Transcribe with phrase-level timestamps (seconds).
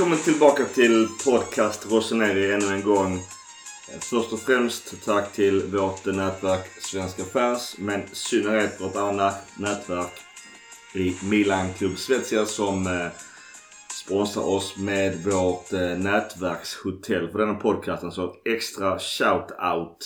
[0.00, 3.18] Välkommen tillbaka till podcast Rossoneri ännu en gång.
[4.00, 10.12] Först och främst tack till vårt nätverk Svenska fans men i synnerhet vårt andra nätverk
[10.94, 13.06] i Milan Club Svezia som eh,
[13.92, 18.12] sponsrar oss med vårt eh, nätverkshotell för denna podcasten.
[18.12, 19.96] Så extra shout-out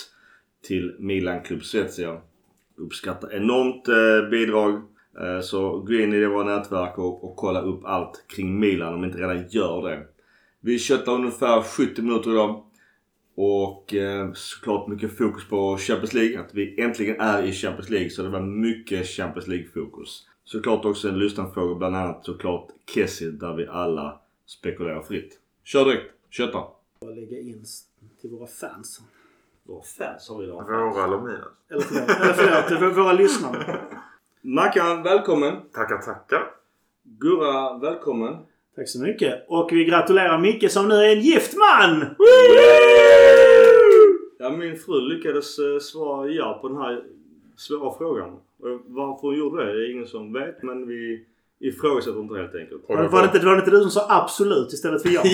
[0.66, 2.20] till Milan Club Svezia.
[2.78, 4.82] Uppskattar enormt eh, bidrag.
[5.20, 8.94] Eh, Så gå in i det våra nätverk och, och kolla upp allt kring Milan
[8.94, 10.06] om ni inte redan gör det.
[10.60, 12.64] Vi köttar ungefär 70 minuter idag.
[13.36, 16.40] Och eh, såklart mycket fokus på Champions League.
[16.40, 18.10] Att vi äntligen är i Champions League.
[18.10, 20.26] Så det var mycket Champions League-fokus.
[20.44, 25.38] Såklart också en lyssnarfråga bland annat såklart Kessie där vi alla spekulerar fritt.
[25.64, 26.10] Kör direkt.
[26.30, 26.58] Kötta.
[26.58, 27.64] att lägga in
[28.20, 29.00] till våra fans.
[29.66, 30.64] Våra fans har vi idag.
[30.64, 31.44] Våra eller mina?
[31.70, 32.08] Eller förlåt,
[32.70, 33.80] eller förlåt våra lyssnare.
[34.46, 35.56] Mackan, välkommen.
[35.74, 36.50] Tackar, tackar.
[37.02, 38.36] Gurra, välkommen.
[38.76, 39.44] Tack så mycket.
[39.48, 42.06] Och vi gratulerar Micke som nu är en gift man!
[44.38, 47.04] Ja, min fru lyckades eh, svara ja på den här
[47.56, 48.36] svåra frågan.
[48.86, 51.26] Varför hon gjorde det är ingen som vet men vi
[51.60, 52.82] ifrågasätter inte helt enkelt.
[52.88, 55.22] Var då det, inte, var det inte du som sa absolut istället för ja?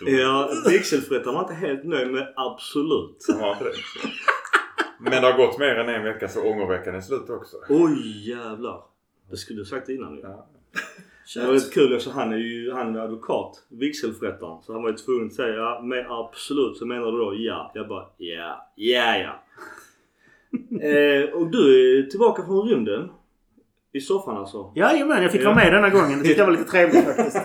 [0.20, 3.26] Ja, vigselförrättaren var inte helt nöjd med absolut.
[5.10, 7.56] Men det har gått mer än en vecka så ångerveckan är slut också.
[7.68, 8.82] Oj jävlar.
[9.30, 10.20] Det skulle du sagt innan ju.
[10.20, 10.46] Ja.
[11.34, 13.64] Det var lite kul eftersom han är ju han är advokat.
[13.68, 14.62] Vigselförrättaren.
[14.62, 17.70] Så han var ju tvungen att säga ja, med absolut så menar du då ja.
[17.74, 19.42] Jag bara ja, ja, ja.
[20.88, 23.10] eh, och du är tillbaka från rymden.
[23.92, 24.72] I soffan alltså.
[24.76, 25.44] Jajamän, jag fick Ja.
[25.44, 26.18] vara med denna gången.
[26.18, 27.38] Det tyckte jag var lite trevligt faktiskt.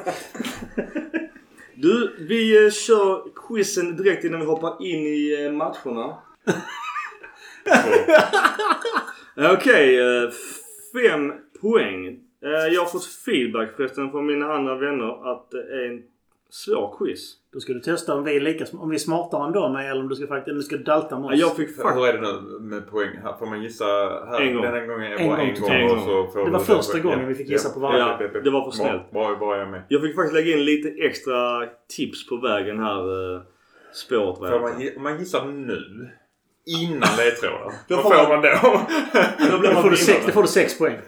[1.76, 6.18] Du, vi eh, kör quizen direkt innan vi hoppar in i eh, matcherna.
[9.38, 10.30] Eh, Okej, eh,
[10.94, 12.08] fem poäng.
[12.46, 16.02] Eh, jag har fått feedback förresten från mina andra vänner att det är en
[16.50, 17.34] svår quiz.
[17.54, 20.02] Då ska du testa om vi är, lika, om vi är smartare än dem eller
[20.02, 21.40] om du ska, faktiskt, du ska dalta med Ja, oss.
[21.40, 22.06] jag fick Hur faktiskt...
[22.08, 23.34] är det nu med poäng här?
[23.40, 23.86] Får man gissa
[24.30, 24.42] här?
[24.42, 24.64] En gång.
[24.64, 25.62] Den här gången är En bara gång en gång.
[25.62, 25.92] totalt.
[25.92, 28.00] och så får Det var första gången vi fick gissa på varje.
[28.00, 29.12] Ja, det var för snällt.
[29.12, 29.84] Bra, bra jag med.
[29.88, 31.66] Jag fick faktiskt lägga in lite extra
[31.98, 33.02] tips på vägen här.
[33.94, 36.10] Spåret om man gissar nu
[36.82, 37.74] innan ledtrådar.
[37.88, 38.88] Då Vad får får man- man då?
[39.52, 41.00] Då blir man får, du sex, då får du sex poäng.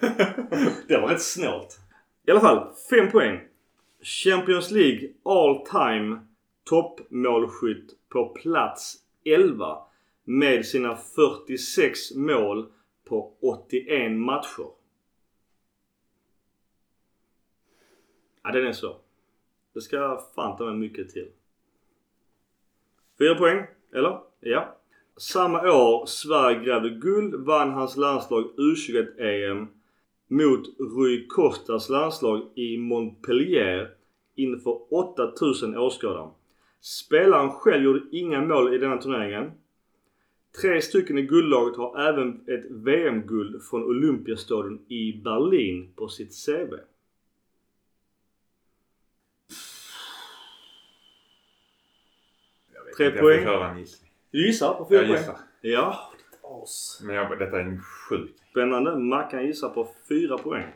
[0.88, 1.78] Det var rätt snällt.
[2.26, 3.40] I alla fall, fem poäng.
[4.02, 6.20] Champions League all time
[6.64, 9.78] toppmålskytt på plats 11
[10.24, 12.72] med sina 46 mål
[13.04, 14.66] på 81 matcher.
[18.42, 18.96] Ja, den är så.
[19.74, 21.28] Det ska fan ta mig mycket till.
[23.18, 24.20] Fyra poäng, eller?
[24.40, 24.76] Ja.
[25.16, 29.66] Samma år Sverige grävde guld vann hans landslag U21-EM
[30.28, 33.90] mot Rui Costas landslag i Montpellier
[34.34, 36.30] inför 8000 åskådare.
[36.80, 39.52] Spelaren själv gjorde inga mål i denna turneringen.
[40.60, 46.74] Tre stycken i guldlaget har även ett VM-guld från Olympiastadion i Berlin på sitt CV.
[52.96, 53.86] Tre poäng.
[54.32, 54.40] Jag.
[54.40, 55.18] Du gissar på fyra Jag poäng?
[55.18, 55.36] gissar.
[55.60, 56.10] Ja.
[56.62, 57.00] As.
[57.04, 58.30] Men jag, detta är en sjuk.
[58.50, 58.96] Spännande.
[58.96, 60.66] Mackan gissar på fyra poäng.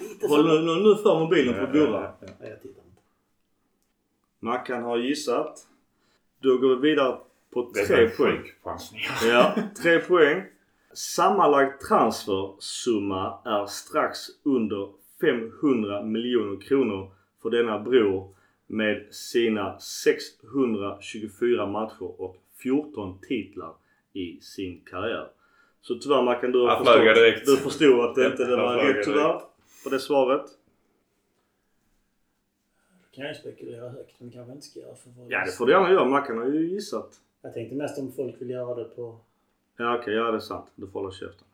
[0.00, 1.90] Lite Håll nu, nu, nu för mobilen på Gurra.
[2.02, 2.32] Ja, ja, ja.
[2.40, 3.02] Nej, jag tittar inte.
[4.40, 5.66] Mackan har gissat.
[6.40, 7.18] Då går vi vidare
[7.52, 8.36] på Det är tre en poäng.
[8.36, 9.00] sjuk chansning.
[9.26, 10.42] Ja, tre poäng.
[10.94, 14.88] Sammanlagd transfersumma är strax under
[15.20, 17.10] 500 miljoner kronor
[17.42, 18.34] för denna bror
[18.70, 23.72] med sina 624 matcher och 14 titlar
[24.12, 25.28] i sin karriär.
[25.80, 29.40] Så tyvärr Mackan, du, förstått- du förstod att det inte det var rätt tyvärr
[29.84, 30.46] på det svaret.
[33.10, 35.72] kan jag spekulera högt men kanske inte ska göra för vad Ja, det får du
[35.72, 36.04] gärna göra.
[36.04, 37.20] Mackan har ju gissat.
[37.42, 39.18] Jag tänkte mest om folk vill göra det på...
[39.76, 40.14] Ja, okej.
[40.14, 40.66] ja, det är sant.
[40.74, 41.44] Du får hålla käften.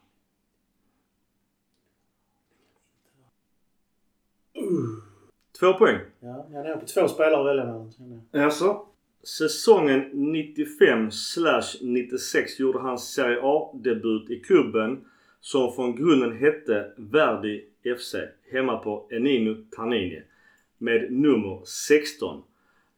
[5.65, 5.99] Två poäng.
[6.21, 7.93] Ja, jag är på två spelare att välja mellan.
[7.93, 8.45] känner jag.
[8.45, 8.87] Alltså.
[9.39, 15.05] Säsongen 95-96 gjorde han Serie A-debut i klubben
[15.41, 17.65] som från grunden hette Verdi
[17.99, 18.15] FC
[18.53, 20.23] hemma på Enino Ternini
[20.79, 22.43] med nummer 16.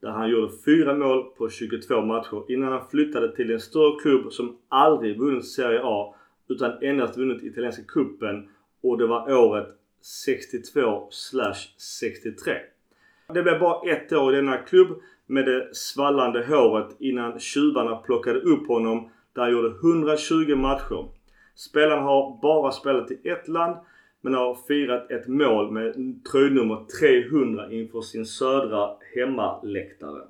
[0.01, 4.33] Där han gjorde fyra mål på 22 matcher innan han flyttade till en större klubb
[4.33, 6.15] som aldrig vunnit Serie A
[6.49, 8.49] utan endast vunnit italienska cupen
[8.81, 9.69] och det var året
[10.07, 12.59] 62-63.
[13.35, 18.41] Det blev bara ett år i denna klubb med det svallande håret innan tjuvarna plockade
[18.41, 21.09] upp honom där han gjorde 120 matcher.
[21.55, 23.77] Spelaren har bara spelat i ett land
[24.21, 25.95] men har firat ett mål med
[26.33, 30.23] tröjnummer 300 inför sin södra hemmaläktare.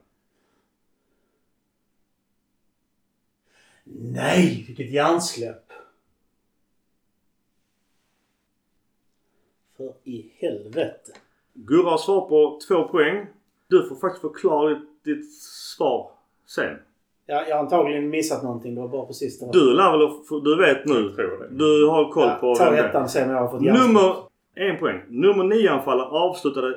[4.15, 5.66] Nej, vilket hjärnsläpp.
[9.77, 11.13] För i helvete.
[11.55, 13.27] Gurra har svar på två poäng.
[13.69, 15.35] Du får faktiskt förklara ditt, ditt
[15.77, 16.11] svar
[16.47, 16.77] sen.
[17.27, 18.75] Ja, jag har antagligen missat någonting.
[18.75, 19.49] Det var bara precis det.
[19.53, 20.95] Du lär väl du vet nu.
[20.95, 21.49] Jag tror det.
[21.51, 22.89] Du har koll på ja, Ta det är.
[22.89, 23.89] ettan sen jag har fått hjärnsläpp.
[23.89, 24.17] Nummer...
[24.59, 25.01] En poäng.
[25.09, 26.75] Nummer 9 anfallare avslutade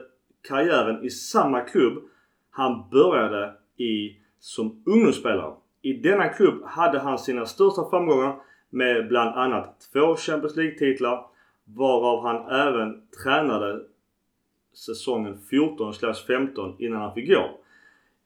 [0.48, 2.04] karriären i samma klubb
[2.52, 5.54] han började i som ungdomsspelare.
[5.82, 8.36] I denna klubb hade han sina största framgångar
[8.70, 11.26] med bland annat två Champions League-titlar
[11.76, 13.80] varav han även tränade
[14.74, 17.50] säsongen 14-15 innan han fick gå.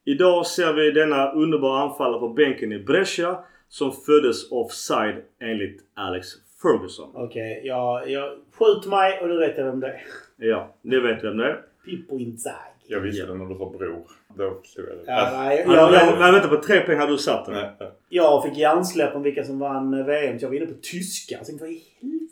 [0.06, 3.38] Idag ser vi denna underbara anfallare på bänken i Brescia
[3.69, 6.28] som föddes offside enligt Alex
[6.62, 7.10] Ferguson.
[7.13, 10.01] Okej, jag, jag skjut mig och nu vet jag vem det är.
[10.38, 11.62] Ja, det vet vem det är.
[11.86, 12.56] Pippo Inzaghi.
[12.88, 14.04] Jag visste det när du sa bror.
[14.38, 15.04] Då förstod jag det.
[15.07, 17.66] Ja, Alltså, nej, jag, jag, vänta på tre poäng hade du satt den.
[18.10, 21.36] jag fick hjärnsläpp om vilka som vann VM så jag var inne på tyska.
[21.36, 22.23] Jag tänkte vad i helvete?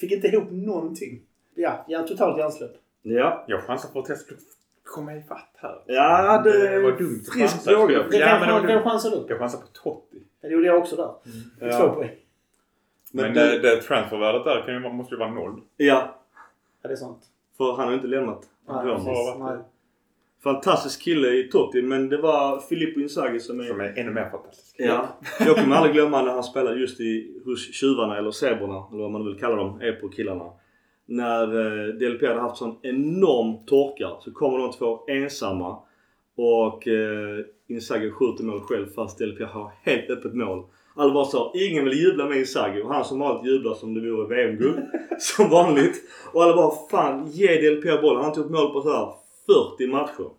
[0.00, 1.20] Fick inte ihop någonting.
[1.54, 2.72] Ja, ja totalt hjärnsläpp.
[3.02, 3.44] Ja.
[3.46, 4.40] Jag chansar på att jag skulle
[4.84, 5.82] komma ifatt här.
[5.86, 7.22] Ja, det var dumt.
[7.34, 8.02] frisk fråga.
[8.10, 9.24] Det Ja, men det vem chansar du?
[9.28, 10.22] Jag chansar på Totti.
[10.40, 11.14] Det gjorde jag också där.
[11.68, 11.78] Ja.
[11.78, 12.10] Två poäng.
[13.12, 15.60] Men, Men, du, det, det transfervärdet där kan ju, måste ju vara noll.
[15.76, 16.14] ja,
[16.82, 17.24] Ja, det är sant.
[17.56, 19.38] för han har inte lämnat Nej, precis.
[19.38, 19.56] Nej.
[20.42, 23.64] Fantastisk kille i Totti men det var Filippo Inzaghi som är...
[23.64, 24.74] Som är ännu mer fantastisk.
[24.78, 25.18] Ja.
[25.40, 29.10] Jag kommer aldrig glömma när han spelade just i, hos tjuvarna eller zebrorna eller vad
[29.10, 30.44] man vill kalla dem, Epo-killarna.
[31.06, 35.78] När eh, DLP hade haft sån enorm torka så kommer de två ensamma
[36.36, 40.64] och eh, Inzaghi skjuter mål själv fast DLP har helt öppet mål.
[40.96, 44.10] Alla bara sa ingen vill jubla med Inzaghi och han som vanligt jublar som det
[44.10, 44.78] vore VM-guld.
[45.18, 46.02] som vanligt.
[46.32, 48.24] Och alla bara fan ge DLP bollen.
[48.24, 49.12] Han tog mål på så här
[49.52, 50.30] 40 matcher.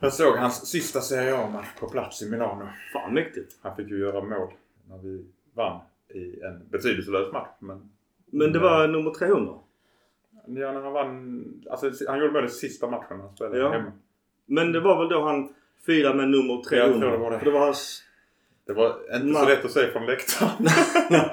[0.00, 2.68] Jag såg hans sista Serie A-match på plats i Milano.
[2.92, 3.56] Fan mäktigt.
[3.62, 4.48] Han fick ju göra mål
[4.88, 5.24] när vi
[5.54, 5.80] vann
[6.14, 7.48] i en betydelselös match.
[7.58, 7.90] Men
[8.26, 9.52] Men det var nummer 300.
[10.46, 11.44] ja, när han vann...
[11.70, 13.70] Alltså, han gjorde mål i sista matchen han spelade Ja.
[13.72, 13.92] hemma.
[14.46, 15.54] Men det var väl då han
[15.86, 16.86] firade med nummer 300?
[16.86, 17.38] Jag tror det var det.
[17.38, 18.02] För det var hans...
[18.66, 20.66] Det var inte så Man- lätt att se från läktaren.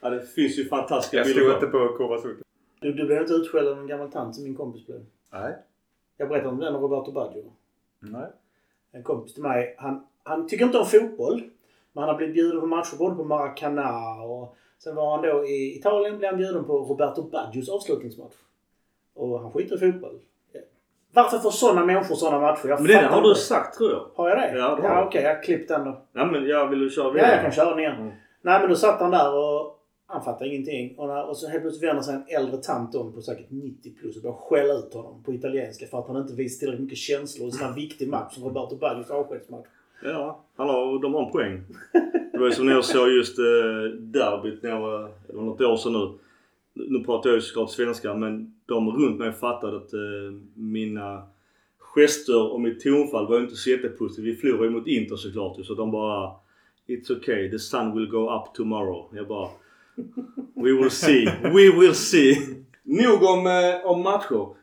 [0.00, 1.66] ja, det finns ju fantastiska Jag bilder stod på.
[1.66, 2.36] inte på Kovasuk.
[2.80, 5.00] Du, du blev inte utskälld av en gammal tant som min kompis blev.
[5.32, 5.56] Nej.
[6.16, 7.52] Jag berättade om den Roberto Baggio.
[8.00, 8.26] Nej.
[8.92, 9.74] En kompis till mig.
[9.78, 11.42] Han, han tycker inte om fotboll.
[11.92, 15.44] Men han har blivit bjuden på matcher både på Maracana och sen var han då
[15.46, 18.34] i Italien blev han bjuden på Roberto Baggios avslutningsmatch.
[19.14, 20.18] Och han skiter i fotboll.
[21.14, 22.68] Varför får sådana människor sådana matcher?
[22.68, 24.06] Jag Men det har du sagt tror jag.
[24.14, 24.58] Har jag det?
[24.58, 25.22] Ja, det har ja okej.
[25.22, 26.02] jag klipp den då.
[26.12, 27.32] Ja men jag vill du köra Ja, vidare?
[27.32, 27.96] jag kan köra den igen.
[28.00, 28.12] Mm.
[28.42, 29.78] Nej men då satt han där och
[30.12, 30.94] han fattar ingenting.
[30.98, 33.92] Och, när, och så helt plötsligt vänder sig en äldre tant om på säkert 90
[34.00, 36.98] plus och börjar skälla ut honom på italienska för att han inte visar tillräckligt mycket
[36.98, 39.66] känslor i en sån här viktig match som Roberto Baggios avskedsmatch.
[40.04, 41.64] Ja, han har, de har en poäng.
[42.32, 43.44] Det var ju som när jag såg just eh,
[43.98, 46.12] derbyt när jag var, det var något år sedan nu.
[46.74, 50.00] Nu pratar jag ju såklart svenska men de runt mig fattade att eh,
[50.54, 51.22] mina
[51.78, 54.26] gester och mitt tonfall var ju inte så jättepositivt.
[54.26, 56.32] Vi förlorade ju mot Inter såklart ju, så de bara
[56.86, 59.08] It's okay, the sun will go up tomorrow.
[59.12, 59.48] Jag bara
[60.54, 62.36] We will see, we will see.
[62.82, 64.56] Nog om, eh, om matcher.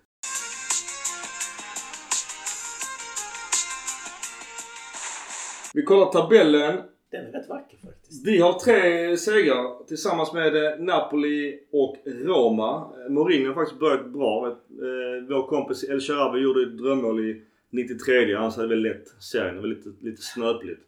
[5.74, 6.78] Vi kollar tabellen.
[7.12, 8.26] Den är rätt vacker faktiskt.
[8.26, 12.92] Vi har tre segrar tillsammans med eh, Napoli och Roma.
[13.06, 14.48] Eh, Mourinho har faktiskt börjat bra.
[14.48, 19.56] Eh, Vår kompis El Sharawi gjorde ett drömmål i 93 annars hade väl lätt serien.
[19.56, 20.82] Det var lite, lite snöpligt.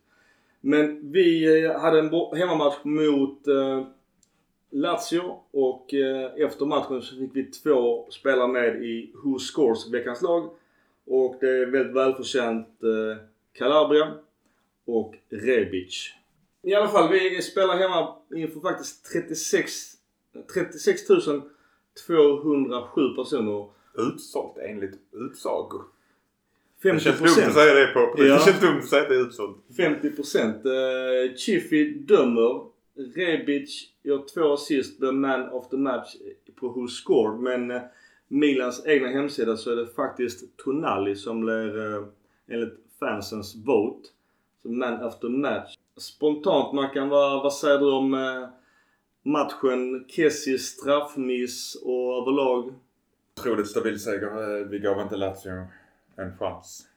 [0.62, 3.86] Men vi hade en hemmamatch mot eh,
[4.72, 10.22] Lazio och eh, efter matchen så fick vi två spelare med i Who Scores veckans
[10.22, 10.50] lag.
[11.06, 13.24] Och det är väldigt välförtjänt eh,
[13.54, 14.12] Calabria
[14.86, 16.14] och Rebic.
[16.64, 19.74] I alla fall, vi spelar hemma inför faktiskt 36,
[20.54, 21.02] 36
[22.06, 23.70] 207 personer.
[23.98, 25.84] Utsålt enligt utsagor.
[26.84, 28.00] 50 Det känns dumt att säga det på...
[28.18, 28.24] Ja.
[28.24, 29.58] Det känns dumt att säga att det är utsålt.
[29.78, 30.66] 50 procent.
[30.66, 32.71] Uh, Chiffy dömer.
[33.16, 36.16] Rebic gör två assist, the man of the match
[36.56, 37.40] på Who Scored.
[37.40, 37.82] Men eh,
[38.28, 42.06] Milans egna hemsida så är det faktiskt Tonali som blir uh,
[42.48, 44.10] enligt fansens vote.
[44.62, 45.76] som man of the match.
[45.98, 48.48] Spontant Mackan, vad, vad säger du om eh,
[49.24, 50.06] matchen?
[50.08, 52.74] Kessis straffmiss och överlag?
[53.38, 54.60] Otroligt stabil seger.
[54.62, 55.52] Eh, Vi gav inte Lazio
[56.16, 56.88] en chans.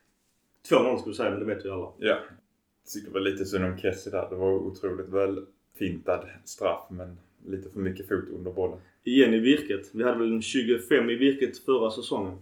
[0.71, 1.93] 2-0 skulle du säga, men det vet ju alla.
[1.99, 2.19] Ja.
[2.95, 4.31] Tycker väl lite synd om Kessie där.
[4.31, 5.47] Det var otroligt väl
[5.79, 8.79] fintad straff men lite för mycket fot under bollen.
[9.05, 9.91] Igen i virket.
[9.93, 12.39] Vi hade väl en 25 i virket förra säsongen.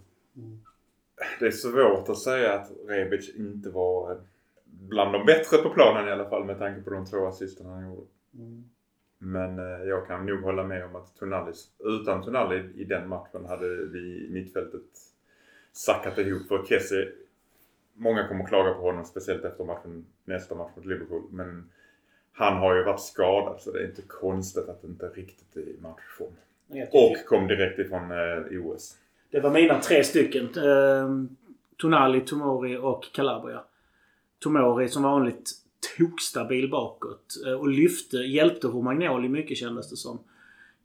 [1.39, 4.17] Det är svårt att säga att Rebic inte var
[4.65, 7.83] bland de bättre på planen i alla fall med tanke på de två assisterna han
[7.83, 8.07] gjorde.
[8.35, 8.63] Mm.
[9.17, 13.45] Men eh, jag kan nog hålla med om att Tonalis, utan Tonali i den matchen
[13.45, 14.81] hade vi i mittfältet
[15.71, 16.47] sackat ihop.
[16.47, 17.11] För Kessie,
[17.93, 21.23] många kommer klaga på honom speciellt efter matchen, nästa match mot Liverpool.
[21.31, 21.69] Men
[22.33, 25.61] han har ju varit skadad så det är inte konstigt att det inte riktigt är
[25.61, 26.33] i matchform.
[26.91, 28.97] Och kom direkt ifrån eh, OS.
[29.31, 30.43] Det var mina tre stycken.
[30.43, 31.09] Eh,
[31.77, 33.63] Tonali, Tomori och Calabria.
[34.39, 35.51] Tomori som vanligt
[35.97, 37.35] tokstabil bakåt.
[37.47, 40.19] Eh, och lyfte, hjälpte Romagnoli mycket kändes det som.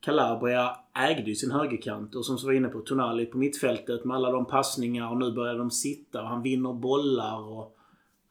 [0.01, 4.17] Calabria ägde ju sin högerkant och som vi var inne på Tonali på mittfältet med
[4.17, 7.75] alla de passningar och nu börjar de sitta och han vinner bollar och...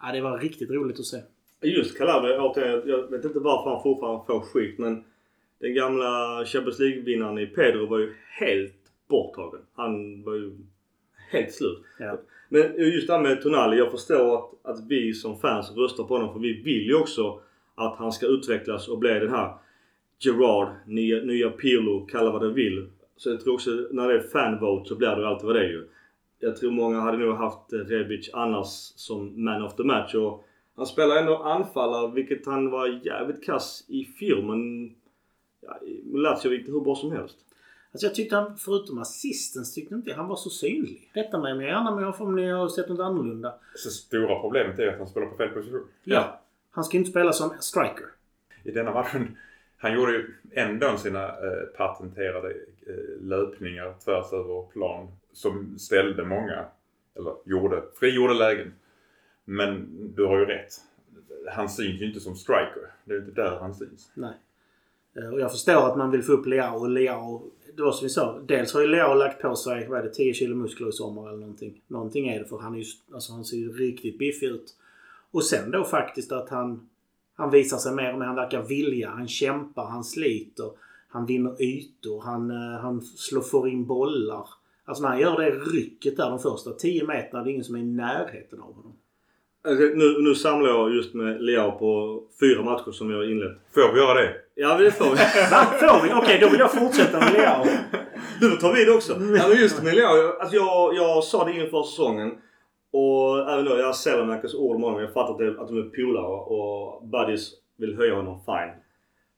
[0.01, 1.17] Ja, det var riktigt roligt att se.
[1.61, 5.03] Just Calabria, återigen, jag vet inte varför han fortfarande får skit men
[5.59, 8.73] den gamla Champions League-vinnaren i Pedro var ju helt
[9.07, 9.61] borttagen.
[9.75, 10.51] Han var ju
[11.31, 11.83] helt slut.
[11.99, 12.19] Ja.
[12.49, 13.77] Men just det här med Tonali.
[13.77, 17.39] Jag förstår att, att vi som fans röstar på honom för vi vill ju också
[17.75, 19.53] att han ska utvecklas och bli den här
[20.19, 22.87] Gerard, nya, nya Pirlo, kalla vad du vill.
[23.17, 25.69] Så jag tror också när det är fanvote så blir det alltid vad det är
[25.69, 25.87] ju.
[26.39, 30.15] Jag tror många hade nog haft Rebic annars som man of the match.
[30.15, 30.45] Och
[30.77, 34.91] han spelar ändå anfallare vilket han var jävligt kass i fjol men
[35.61, 35.79] ja,
[36.13, 37.37] Lazio gick det hur bra som helst.
[37.91, 41.11] Alltså jag tyckte han, förutom assisten, tyckte inte jag han var så synlig.
[41.13, 43.53] Rätta mig om jag gärna men om ni har sett något annorlunda.
[43.75, 45.87] Så stora problemet är att han spelar på fel position.
[46.03, 46.41] Ja.
[46.71, 48.05] Han ska inte spela som striker.
[48.63, 49.37] I denna matchen,
[49.77, 52.49] han gjorde ju ändå sina eh, patenterade
[52.87, 56.65] eh, löpningar tvärs över plan som ställde många,
[57.15, 58.73] eller gjorde, frigjorde lägen.
[59.49, 60.73] Men du har ju rätt.
[61.51, 62.91] Han syns ju inte som striker.
[63.05, 64.11] Det är inte där han syns.
[64.13, 64.33] Nej.
[65.15, 67.51] Eh, och jag förstår att man vill få upp Leao Leao...
[67.75, 68.39] Det var som vi sa.
[68.39, 71.27] Dels har ju Leao lagt på sig, vad är det, 10 kilo muskler i sommar
[71.27, 71.81] eller någonting.
[71.87, 74.75] Någonting är det för han är ju, alltså han ser ju riktigt biffig ut.
[75.31, 76.89] Och sen då faktiskt att han...
[77.35, 78.25] Han visar sig mer och mer.
[78.25, 79.09] Han verkar vilja.
[79.09, 79.85] Han kämpar.
[79.85, 80.71] Han sliter.
[81.09, 82.21] Han vinner ytor.
[82.21, 84.47] Han, eh, han slår, får in bollar.
[84.85, 87.43] Alltså när han gör det rycket där de första 10 meterna.
[87.43, 88.96] Det är ingen som är i närheten av honom.
[89.67, 93.57] Alltså, nu, nu samlar jag just med Leao på fyra matcher som vi har inlett.
[93.73, 94.35] Får vi göra det?
[94.55, 95.11] Ja det får vi.
[95.51, 95.65] Va?
[95.79, 96.13] Får vi?
[96.13, 97.65] Okej, då vill jag fortsätta med Leao.
[98.39, 99.13] Du får ta vid också.
[99.13, 100.39] Ja, men just med Leao.
[100.39, 102.31] Alltså jag, jag sa det inför säsongen.
[102.91, 105.01] Och även då, jag Selemakers ord om honom.
[105.01, 108.39] Jag fattar att, det, att de är polare och buddies vill höja honom.
[108.45, 108.73] Fine.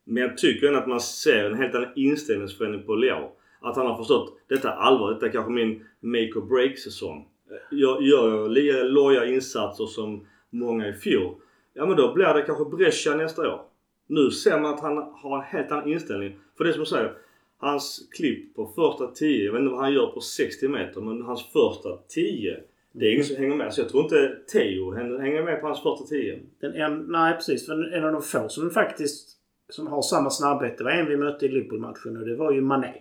[0.05, 3.31] Men jag tycker ändå att man ser en helt annan inställningsförändring på Leao.
[3.61, 5.13] Att han har förstått detta är allvar.
[5.13, 7.27] Detta är kanske min make or break säsong.
[7.71, 11.35] Gör gör jag lika loja insatser som många i fjol.
[11.73, 13.61] Ja men då blir det kanske Brescia nästa år.
[14.07, 16.39] Nu ser man att han har en helt annan inställning.
[16.57, 17.13] För det som jag säger.
[17.57, 21.21] Hans klipp på första 10, jag vet inte vad han gör på 60 meter, men
[21.21, 22.57] hans första 10.
[22.91, 23.73] Det är ingen som hänger med.
[23.73, 26.39] Så jag tror inte Theo hänger med på hans första 10.
[26.61, 27.65] Den en, nej precis.
[27.65, 29.29] För en av de få som faktiskt
[29.69, 30.77] som har samma snabbhet.
[30.77, 32.93] Det var en vi mötte i Liverpool-matchen och det var ju Mané.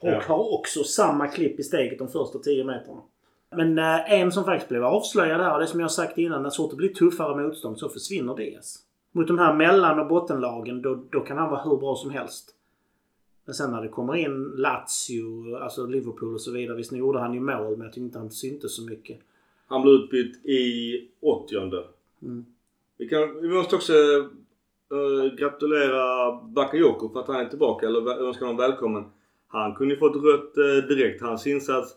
[0.00, 0.22] Och Ja.
[0.26, 3.02] har också samma klipp i steget de första 10 meterna.
[3.50, 6.70] Men eh, en som faktiskt blev avslöjad där, och det som jag sagt innan, när
[6.70, 8.78] det blir tuffare motstånd så försvinner DS.
[9.12, 12.52] Mot de här mellan och bottenlagen, då, då kan han vara hur bra som helst.
[13.44, 16.76] Men sen när det kommer in Lazio, alltså Liverpool och så vidare.
[16.76, 19.18] Visst, nu gjorde han ju mål, men jag tyckte inte han syntes så mycket.
[19.66, 21.56] Han blev utbytt i 80
[22.22, 22.44] Mm.
[22.98, 27.86] vi, kan, vi måste också eh, gratulera Bakayoko för att han är tillbaka.
[27.86, 29.04] Eller önska honom välkommen.
[29.48, 31.22] Han kunde ju fått rött eh, direkt.
[31.22, 31.96] Hans insats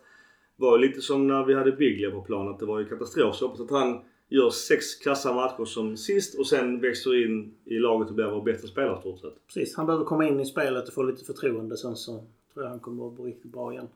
[0.60, 2.48] var ju lite som när vi hade Biglia på plan.
[2.48, 3.36] Att det var ju katastrof.
[3.36, 7.54] Så jag hoppas att han gör sex kassa matcher som sist och sen växer in
[7.66, 9.46] i laget och blir vår bästa spelare stort sett.
[9.48, 11.78] Precis, han behöver komma in i spelet och få lite förtroende.
[11.78, 12.12] Sen så
[12.54, 13.88] tror jag han kommer att vara riktigt bra igen.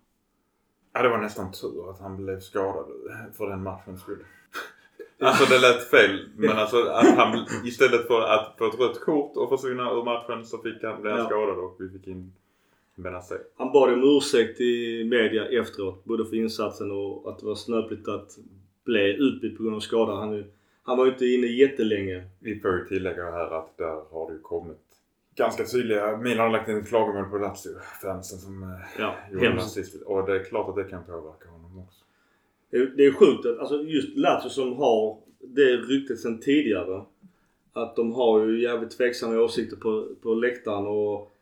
[0.94, 2.86] Ja, det var nästan tur att han blev skadad
[3.38, 4.24] för den matchens skull.
[5.20, 6.30] Alltså det lät fel.
[6.38, 10.46] Men alltså att han istället för att få ett rött kort och försvinna ur matchen
[10.46, 11.26] så fick han, han Ja.
[11.26, 12.34] skadad och vi fick in
[12.96, 13.38] Benazer.
[13.58, 16.06] Han bad om ursäkt i media efteråt.
[16.06, 18.38] Både för insatsen och att det var snöpligt att
[18.86, 20.14] bli utbytt på grund av skada.
[20.14, 20.44] Han,
[20.84, 22.24] han var ju inte inne jättelänge.
[22.40, 24.78] Vi får ju tillägga här att där har det ju kommit
[25.36, 26.18] ganska tydliga...
[26.18, 28.70] Milan har lagt in klagomål på Lazio-fansen som eh,
[29.00, 30.04] Ja, gjorde nazistiskt.
[30.04, 32.04] Och det är klart att det kan påverka honom också.
[32.72, 37.02] Det är, det är sjukt att alltså just Lazio som har det ryktet sedan tidigare.
[37.74, 41.33] Att de har ju jävligt tveksamma åsikter på, på läktaren och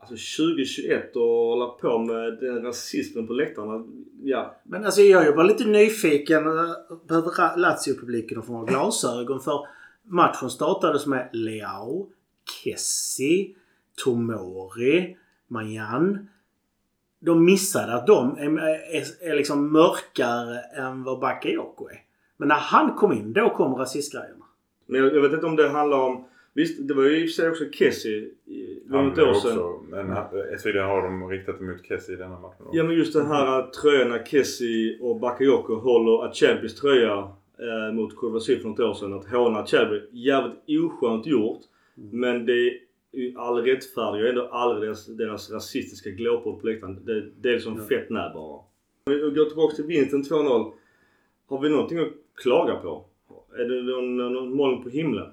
[0.00, 3.84] Alltså 2021 och hålla på med den rasismen på läktarna.
[4.22, 4.56] Ja.
[4.64, 6.46] Men alltså jag är bara lite nyfiken.
[6.46, 6.74] eh,
[7.08, 9.40] Behöver Lazio-publiken någon form av glasögon?
[9.40, 9.66] För
[10.02, 12.08] matchen startades med Leao,
[12.64, 13.54] Kessie,
[14.04, 15.16] Tomori,
[15.48, 16.28] Majan.
[17.20, 18.58] De missade att de är,
[18.96, 22.02] är, är liksom mörkare än vad Bakayoko är.
[22.36, 24.44] Men när han kom in, då kom rasistgrejerna.
[24.86, 26.24] Men jag, jag vet inte om det handlar om...
[26.54, 28.28] Visst, det var ju i och för sig också Kessie
[28.90, 29.86] för något år också, sedan.
[29.90, 32.54] men han- Esviden har de riktat emot Kessie i denna matchen.
[32.66, 32.76] också.
[32.76, 37.18] Ja men just den här tröjan när Kessie och Bakayoko håller Acelbis tröja
[37.58, 39.12] eh, mot Kurvasy för något år sedan.
[39.14, 40.02] Att håna Acelbi.
[40.10, 41.60] Jävligt oskönt gjort.
[41.94, 42.78] Men det är
[43.12, 46.98] ju all rättfärdigar ändå aldrig deras, deras rasistiska glåpord på läktaren.
[47.04, 47.84] Det, det är liksom Ja.
[47.84, 48.58] fett när bara.
[49.06, 50.72] Om vi går tillbaka till vinsten 2-0.
[51.48, 53.04] Har vi någonting att klaga på?
[53.58, 55.26] Är det någon, någon moln på himlen?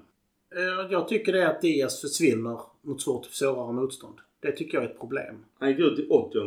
[0.56, 4.18] Eh, Jag tycker det är att Diaz försvinner mot svårt svårare motstånd.
[4.40, 5.34] Det tycker jag är ett problem.
[5.58, 6.38] Han gick ut i 80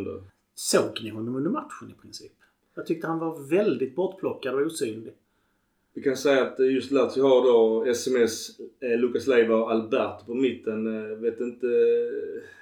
[0.56, 2.32] Såg ni honom under matchen i princip?
[2.76, 5.14] Jag tyckte han var väldigt bortplockad och osynlig.
[5.94, 10.26] Vi kan säga att eh, just Lazio har då SMS, eh, Lucas Leiva och Alberto
[10.26, 11.12] på mitten.
[11.12, 11.68] Eh, vet inte...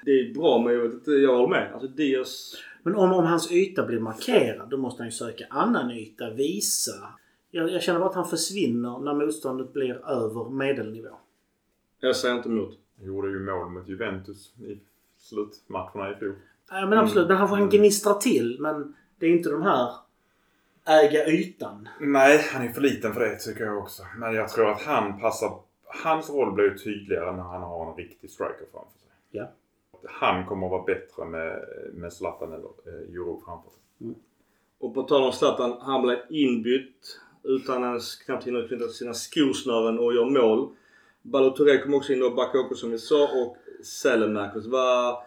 [0.05, 1.73] Det är bra men jag vet inte, jag håller med.
[1.73, 2.55] Alltså Diaz...
[2.83, 6.91] Men om, om hans yta blir markerad då måste han ju söka annan yta, visa.
[7.51, 11.09] Jag, jag känner bara att han försvinner när motståndet blir över medelnivå.
[11.99, 12.77] Jag säger inte emot.
[13.01, 14.79] Gjorde ju mål mot Juventus i
[15.17, 16.35] slutmatcherna i fjol.
[16.71, 18.57] Nej men absolut, men han får en gnistra till.
[18.59, 19.93] Men det är inte de här
[20.85, 21.89] äga ytan.
[21.99, 24.03] Nej, han är för liten för det tycker jag också.
[24.17, 25.59] Men jag tror att han passar...
[26.03, 29.09] Hans roll blir tydligare när han har en riktig striker framför sig.
[29.31, 29.51] Ja.
[30.05, 34.13] Han kommer att vara bättre med, med Zlatan eller eh, Euro framför sig.
[34.79, 39.99] Och på tal om Zlatan, han blev inbytt utan ens knappt hinner knyta sina skosnören
[39.99, 40.69] och göra mål.
[41.21, 44.65] Balotelli kom också in och backade upp som vi sa och Sälenmäkers.
[44.65, 45.17] Vad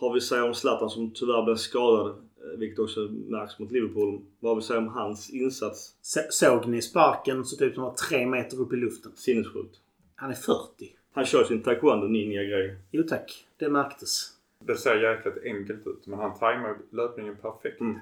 [0.00, 2.06] har vi att säga om Zlatan som tyvärr blev skadad?
[2.08, 4.20] eh, Vilket också märks mot Liverpool.
[4.40, 5.94] Vad har vi att säga om hans insats?
[6.02, 9.12] Så- Såg ni sparken så typ som var tre meter upp i luften?
[9.14, 9.76] Sinnessjukt.
[10.16, 10.96] Han är 40.
[11.12, 12.76] Han kör sin taekwondo ninja grej.
[12.90, 14.32] Jo tack, det märktes.
[14.64, 17.80] Det ser jäkligt enkelt ut men han tajmar löpningen perfekt.
[17.80, 17.98] Mm.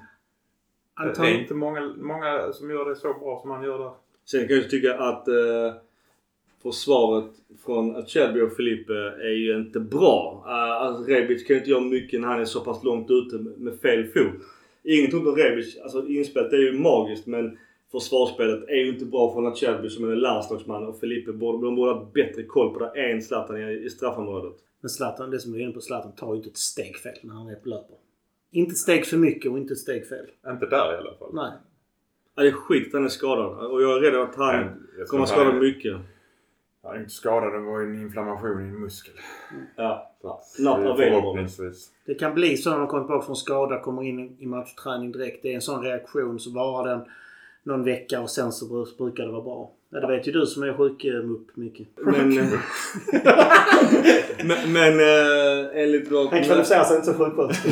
[0.97, 3.91] Det är inte många, många som gör det så bra som han gör där.
[4.25, 5.73] Sen kan jag tycka att eh,
[6.65, 7.31] försvaret
[7.65, 10.43] från Acerbi och Felipe är ju inte bra.
[10.45, 13.37] Uh, alltså Rebic kan ju inte göra mycket när han är så pass långt ute
[13.37, 14.41] med, fel fot.
[14.83, 15.77] Inget ont om Rebic.
[15.83, 17.57] Alltså inspelet är ju magiskt men
[17.91, 21.75] försvarsspelet är ju inte bra från Acerbi som är en landslagsman och Felipe borde, de
[21.75, 23.11] borde ha bättre koll på det.
[23.11, 24.53] En Zlatan i, i straffområdet.
[24.81, 27.17] Men Zlatan, det som du är inne på, Zlatan tar ju inte ett steg fel
[27.21, 27.95] när han är på löper.
[28.51, 30.25] Inte ett steg för mycket och inte ett steg fel.
[30.47, 31.29] Inte där i alla fall.
[31.33, 31.51] Nej.
[32.35, 35.23] Ja, det är skit att han är skadad och jag är rädd att han kommer
[35.23, 35.97] att skada mycket.
[36.85, 39.13] Är inte skadad, det var en inflammation i en muskel.
[39.75, 40.11] Ja.
[40.21, 40.95] Så Not eh.
[40.95, 41.89] Förhoppningsvis.
[42.05, 45.43] Det kan bli så när man kommer tillbaka från skada, kommer in i matchträning direkt.
[45.43, 47.01] Det är en sån reaktion så varar den
[47.63, 49.71] någon vecka och sen så br- brukar det vara bra.
[49.89, 51.81] Ja, det vet ju du som är sjukmupp Micke.
[51.95, 52.35] Men...
[54.43, 56.11] men, men äh, enligt.
[56.11, 57.69] Han kvalificerar sig inte som sjuksköterska.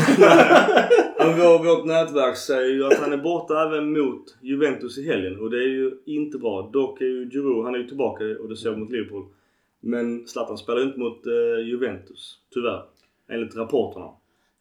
[1.25, 5.49] Vår, vårt nätverk säger ju att han är borta även mot Juventus i helgen och
[5.49, 6.69] det är ju inte bra.
[6.73, 9.25] Dock är ju Giroud, han är ju tillbaka och det såg mot Liverpool.
[9.79, 12.83] Men Zlatan spelar ju inte mot eh, Juventus, tyvärr.
[13.29, 14.09] Enligt rapporterna.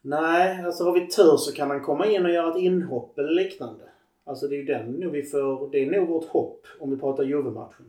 [0.01, 3.31] Nej, alltså har vi tur så kan han komma in och göra ett inhopp eller
[3.31, 3.83] liknande.
[4.25, 6.97] Alltså det är ju den nog vi får, det är nog vårt hopp om vi
[6.97, 7.85] pratar Juve-matchen.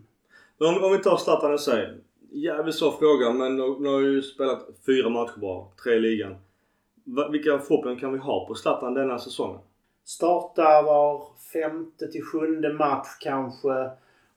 [0.58, 1.94] Om, om vi tar Zlatan i sig.
[2.32, 5.64] Jävligt svår fråga men nu nu har ju spelat fyra matcher bara.
[5.84, 6.34] Tre i ligan.
[7.32, 9.60] Vilka förhoppningar kan vi ha på Zlatan denna säsongen?
[10.04, 13.90] Starta var femte till sjunde match kanske.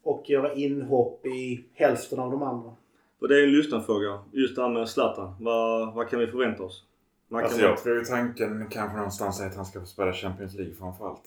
[0.03, 2.71] Och göra inhopp i hälften av de andra.
[3.19, 4.19] Och det är en lyssnarfråga.
[4.31, 5.35] Just det här med Zlatan.
[5.39, 6.83] Vad, vad kan vi förvänta oss?
[7.27, 10.55] Man Alltså jag tror ju tanken kanske någonstans är att han ska få spela Champions
[10.55, 11.21] League framförallt.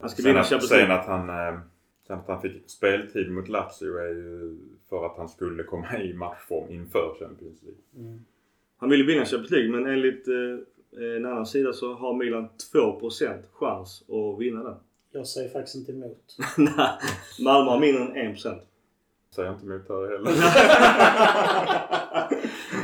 [0.00, 0.94] han ska Sen vinna Champions sen League.
[0.94, 1.28] att han...
[1.54, 1.60] eh,
[2.06, 6.14] Sen att han fick speltid mot Lazio är ju för att han skulle komma i
[6.14, 8.18] matchform inför Champions League.
[8.78, 10.34] Han vill ju vinna Champions League men enligt eh,
[11.16, 14.74] en annan sida så har Milan 2% chans att vinna den.
[15.12, 16.36] Jag säger faktiskt inte emot.
[16.56, 16.88] Nej,
[17.40, 18.58] Malmö har mindre än 1%.
[19.34, 20.30] Säger inte emot här heller.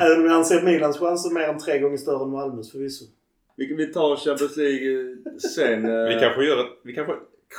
[0.00, 3.04] Även om jag anser Milans chanser mer än tre gånger större än Malmös förvisso.
[3.56, 5.84] Vi, vi tar Champions League eh, sen.
[5.84, 7.14] eh, vi kanske gör ett, Vi kanske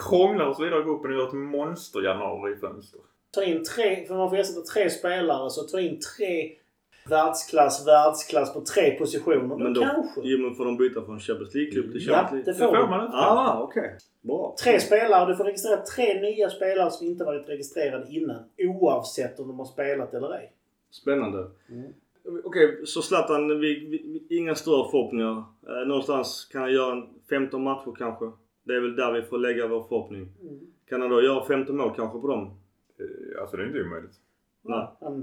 [0.08, 3.00] krånglar oss vidare i gruppen och gör ett monster januari-fönster.
[3.32, 6.52] Ta in tre, för man får ersätta tre spelare, så ta in tre
[7.10, 9.56] världsklass, världsklass på tre positioner.
[9.58, 10.22] Men då, kanske.
[10.24, 12.68] jo, men får de byta från Champions League-klubb till Ja, Champions det League?
[12.68, 12.88] får Det de.
[12.88, 13.18] får man inte.
[13.18, 13.98] Ah, okej.
[14.22, 14.56] Bra.
[14.64, 15.30] Tre spelare.
[15.32, 18.44] Du får registrera tre nya spelare som inte varit registrerade innan.
[18.58, 20.54] Oavsett om de har spelat eller ej.
[20.92, 21.48] Spännande.
[21.70, 21.94] Mm.
[22.44, 25.44] Okej, så Zlatan, vi, vi, vi, inga större förhoppningar.
[25.68, 28.26] Eh, någonstans kan han göra en 15 matcher kanske.
[28.64, 30.28] Det är väl där vi får lägga vår förhoppning.
[30.90, 32.44] Kan han då göra 15 mål kanske på dem?
[33.00, 34.12] Eh, Alltså det är inte omöjligt.
[34.64, 34.88] Nej.
[35.02, 35.14] Han,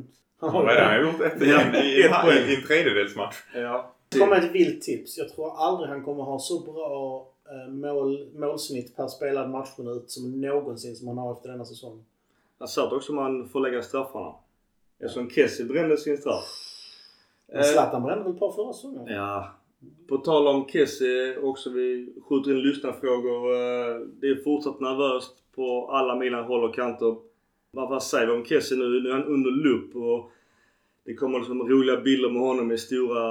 [0.40, 2.38] han Han har redan gjort ett Ja, igen i, ett poäng.
[2.48, 3.36] i, i en tredjedelsmatch.
[3.54, 3.92] Ja.
[4.08, 5.18] Det kommer ett vilt tips.
[5.18, 10.40] Jag tror aldrig han kommer ha så bra eh, mål, målsnitt per spelad matchminut som
[10.40, 12.04] någonsin som han har efter denna säsong.
[12.58, 14.34] Jag sa att också man får lägga straffarna.
[14.98, 16.44] Eftersom Kessie brände sin straff.
[17.52, 19.06] Men Zlatan brände väl ett par förra säsongen?
[19.06, 19.50] Ja.
[20.08, 23.52] På tal om Kessie också, vi skjuter in lyssnarfrågor.
[23.54, 27.16] Eh, Det är fortsatt nervöst på alla Milan håll och kanter.
[27.72, 29.00] Vad, vad säger vi om Kessie nu?
[29.00, 30.32] Nu är han under lupp och
[31.04, 33.22] det kommer liksom roliga bilder med honom i stora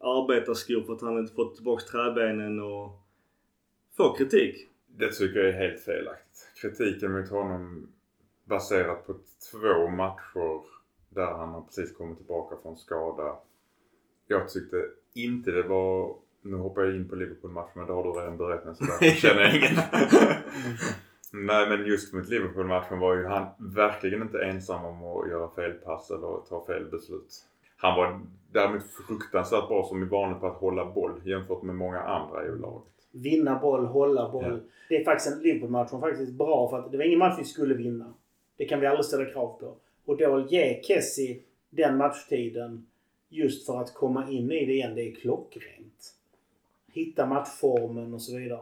[0.00, 3.00] arbetarskor för att han inte fått tillbaka träbenen och
[3.96, 4.68] får kritik.
[4.86, 6.50] Det tycker jag är helt felaktigt.
[6.62, 7.88] Kritiken mot honom
[8.44, 9.14] baserat på
[9.50, 10.62] två matcher
[11.08, 13.36] där han har precis kommit tillbaka från skada.
[14.26, 14.76] Jag tyckte
[15.14, 16.16] inte det var...
[16.44, 19.40] Nu hoppar jag in på Liverpool-matchen men det har du redan med så därför känner
[19.40, 19.76] jag ingen.
[21.34, 25.72] Nej men just mot Liverpool-matchen var ju han verkligen inte ensam om att göra fel
[25.72, 27.44] pass eller ta fel beslut.
[27.76, 28.20] Han var
[28.52, 32.48] däremot fruktansvärt bra som är vanligt på att hålla boll jämfört med många andra i
[32.48, 32.92] laget.
[33.10, 34.44] Vinna boll, hålla boll.
[34.44, 34.58] Ja.
[34.88, 37.38] Det är faktiskt en Liverpool-match som faktiskt är bra för att det var ingen match
[37.38, 38.14] vi skulle vinna.
[38.56, 39.74] Det kan vi aldrig ställa krav på.
[40.04, 41.40] Och då ge Kessie
[41.70, 42.86] den matchtiden
[43.28, 46.14] just för att komma in i det igen, det är klockrent.
[46.92, 48.60] Hitta matchformen och så vidare.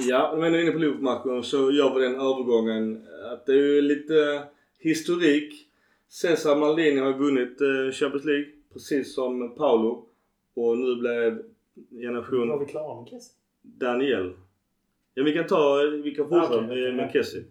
[0.00, 4.42] Ja, men inne på Liverpool-matchen så gör vi den övergången att det är ju lite
[4.78, 5.64] historik.
[6.08, 10.06] Cesar Maldini har vunnit eh, Champions League precis som Paolo.
[10.54, 13.34] Och nu blev Var generation vi klara med Kessie?
[13.62, 14.32] Daniel.
[15.14, 17.12] Ja vi kan ta, vi kan fortsätta Okej, okej, med, med.
[17.12, 17.44] Kessie.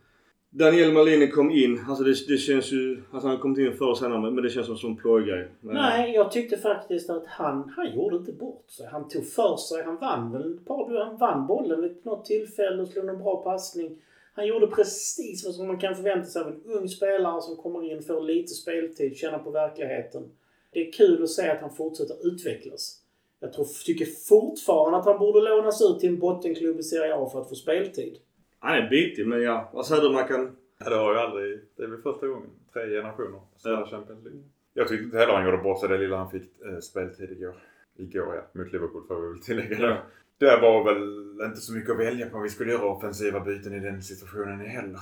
[0.50, 1.80] Daniel Malini kom in.
[1.88, 4.50] Alltså det, det känns ju, alltså han har kommit in förr och senare men det
[4.50, 5.48] känns som en plågrej.
[5.62, 8.88] Nej, jag tyckte faktiskt att han, han gjorde inte bort sig.
[8.92, 9.84] Han tog för sig.
[9.84, 13.44] Han vann väl ett par, han vann bollen vid något tillfälle och slog en bra
[13.44, 14.02] passning.
[14.34, 17.92] Han gjorde precis vad som man kan förvänta sig av en ung spelare som kommer
[17.92, 20.24] in, får lite speltid, känner på verkligheten.
[20.72, 23.02] Det är kul att se att han fortsätter utvecklas.
[23.40, 27.30] Jag tror, tycker fortfarande att han borde lånas ut till en bottenklubb i Serie A
[27.32, 28.18] för att få speltid.
[28.60, 30.56] Han är bitig men ja, vad säger du man kan...
[30.80, 31.60] Ja, det har ju aldrig...
[31.76, 32.50] Det är väl första gången.
[32.74, 33.40] Tre generationer.
[33.58, 33.88] Spela Ja.
[33.88, 34.42] Champions League.
[34.74, 37.56] Jag tyckte inte heller han gjorde bort sig det lilla han fick eh, speltid igår.
[37.98, 38.62] Igår ja.
[38.64, 39.80] Mot Liverpool får vi väl tillägga.
[39.80, 39.98] Ja.
[40.38, 41.02] Det var väl
[41.48, 42.40] inte så mycket att välja på.
[42.40, 45.00] Vi skulle göra offensiva byten i den situationen heller.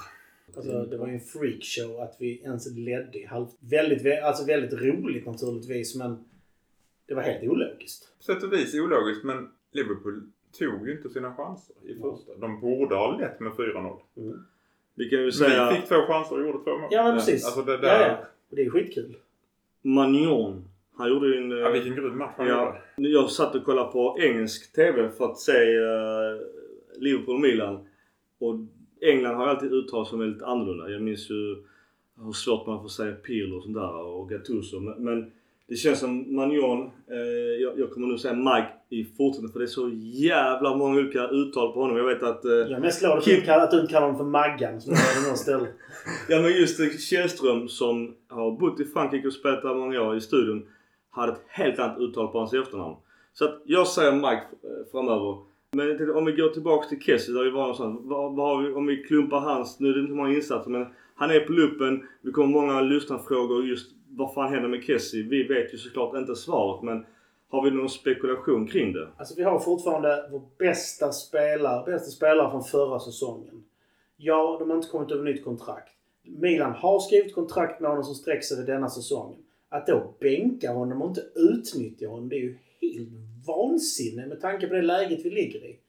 [0.56, 3.48] Alltså, det var ju en freakshow att vi ens ledde i halv...
[3.60, 6.26] Väldigt, vä- alltså väldigt roligt naturligtvis men
[7.08, 8.18] det var helt ologiskt.
[8.18, 12.36] På sätt och vis ologiskt men Liverpool tog ju inte sina chanser i första.
[12.38, 13.98] De borde ha lett med 4-0.
[14.96, 16.88] Vi kan ju Vi säga fick två chanser och gjorde två mål.
[16.91, 17.46] Ja men precis.
[17.46, 18.10] Alltså det ja, där...
[18.10, 18.18] ja.
[18.50, 19.18] Och det är skitkul.
[19.82, 20.63] Magnon.
[20.98, 21.52] Han gjorde ju en...
[21.52, 23.10] eh, Ja, vilken grym match han Ja, gjorde.
[23.10, 26.41] jag satt och kollade på engelsk TV för att se uh,
[26.98, 27.88] Liverpool och Milan.
[28.39, 28.56] Och
[29.02, 30.89] England har alltid uttalat som väldigt annorlunda.
[30.89, 31.56] Jag minns ju
[32.26, 34.80] hur svårt man får säga Pirlo och sånt där och Gattuso.
[34.80, 35.32] Men, men
[35.67, 37.17] det känns som Magnon, eh,
[37.62, 41.28] jag, jag kommer nu säga Mike i fortsättningen för det är så jävla många olika
[41.28, 41.97] uttal på honom.
[41.97, 42.45] Jag vet att...
[42.45, 45.30] Eh, Jag är mest du, Kim- att du inte kallar honom för Maggan som hade
[45.30, 45.67] något ställe.
[46.30, 50.17] Ja men just eh, Källström som har bott i Frankrike och spelat där många år
[50.17, 50.65] i studion
[51.12, 52.95] hade ett helt annat uttal på hans efternamn.
[53.34, 54.30] Så att jag säger Mike
[54.63, 55.38] eh, framöver.
[55.71, 57.99] Men tänkte, om vi går tillbaks till Kessie där vi var någonstans.
[58.04, 60.86] Vad, vad har vi, om vi klumpar hans, nu är det inte många insatser men
[61.15, 62.04] han är på luppen.
[62.21, 65.23] Det kommer många lyssnarfrågor just vad fan händer med Kessie?
[65.23, 67.06] Vi vet ju såklart inte svaret men
[67.49, 69.08] har vi någon spekulation kring det?
[69.17, 73.63] Alltså vi har fortfarande vår bästa spelare, bästa spelare från förra säsongen.
[74.17, 75.91] Ja, de har inte kommit över nytt kontrakt.
[76.23, 79.39] Milan har skrivit kontrakt med honom som sträcker sig till denna säsongen.
[79.69, 83.10] Att då bänka honom och inte utnyttja honom, det är ju helt
[83.47, 85.80] vansinne med tanke på det läget vi ligger i.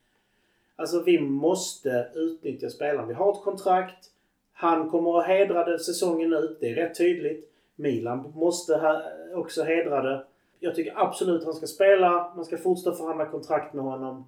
[0.77, 3.09] Alltså vi måste utnyttja spelaren.
[3.09, 4.11] Vi har ett kontrakt.
[4.53, 6.57] Han kommer att hedra det säsongen ut.
[6.61, 7.53] Det är rätt tydligt.
[7.77, 9.03] Milan måste
[9.35, 10.25] också hedra det.
[10.61, 12.33] Jag tycker absolut han ska spela.
[12.37, 14.27] Man ska fortsätta förhandla kontrakt med honom.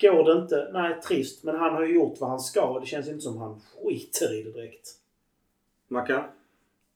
[0.00, 0.70] Går det inte?
[0.72, 1.44] Nej, trist.
[1.44, 4.40] Men han har ju gjort vad han ska och det känns inte som han skiter
[4.40, 4.88] i det direkt.
[5.88, 6.24] Mackan?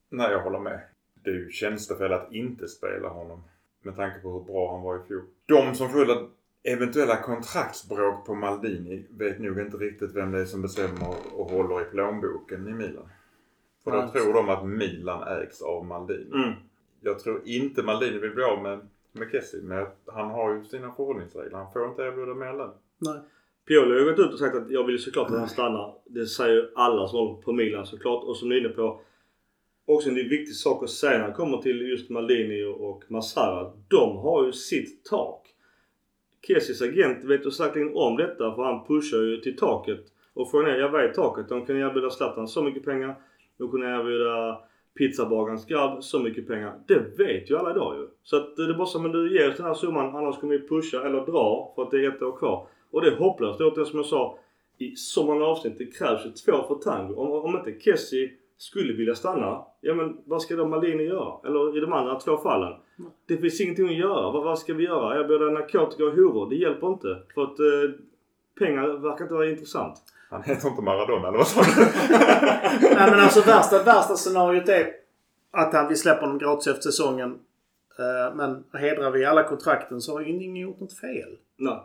[0.09, 0.81] Nej, jag håller med.
[1.25, 3.43] Det är ju tjänstefel att inte spela honom.
[3.83, 5.23] Med tanke på hur bra han var i fjol.
[5.47, 6.29] De som skyller
[6.63, 11.83] eventuella kontraktsbråk på Maldini vet nog inte riktigt vem det är som bestämmer och håller
[11.83, 13.09] i plånboken i Milan.
[13.91, 16.31] För då tror de att Milan ägs av Maldini.
[16.35, 16.53] Mm.
[17.01, 18.81] Jag tror inte Maldini vill bli av med,
[19.13, 19.63] med Kessie.
[19.63, 21.59] Men han har ju sina förhållningsregler.
[21.59, 22.71] Han får inte erbjuda mer lön.
[22.99, 23.21] Nej.
[23.69, 25.95] Pioli har ju gått ut och sagt att jag vill såklart att han stannar.
[26.05, 28.25] Det säger ju alla som håller på Milan såklart.
[28.25, 29.01] Och som ni är inne på.
[29.87, 33.73] Också en viktig sak att säga när det kommer till just Maldini och Massara.
[33.89, 35.49] De har ju sitt tak.
[36.47, 40.01] Kessies agent vet ju säkerligen om detta för han pushar ju till taket.
[40.35, 41.49] Och frågan är, jag vet taket.
[41.49, 43.15] De kan erbjuda Zlatan så mycket pengar.
[43.59, 44.59] De kunde erbjuda
[44.99, 46.75] pizzabagarens grabb så mycket pengar.
[46.87, 48.09] Det vet ju alla idag ju.
[48.23, 50.59] Så att det är bara så men du ger oss den här summan annars kommer
[50.59, 52.67] vi pusha eller dra för att det är ett år kvar.
[52.91, 53.59] Och det är hopplöst.
[53.59, 54.39] Det är som jag sa
[54.79, 55.79] i så många avsnitt.
[55.79, 57.15] Det krävs ju två för tango.
[57.15, 59.65] Om, om inte Kessie skulle vilja stanna.
[59.81, 61.49] Ja men vad ska då Malini göra?
[61.49, 62.73] Eller i de andra två fallen.
[63.27, 64.31] Det finns ingenting att göra.
[64.31, 65.21] Vad, vad ska vi göra?
[65.21, 66.51] Erbjuda narkotika och horor?
[66.51, 67.23] Det hjälper inte.
[67.35, 67.91] För att eh,
[68.59, 69.95] pengar verkar inte vara intressant.
[70.31, 71.85] Han heter inte Maradona eller vad sa du?
[72.95, 74.87] Nej men alltså värsta, värsta scenariot är
[75.51, 77.39] att han, vi släpper honom gratis efter säsongen.
[77.99, 81.37] Eh, Men hedrar vi alla kontrakten så har ju ingen gjort något fel.
[81.57, 81.81] Nej.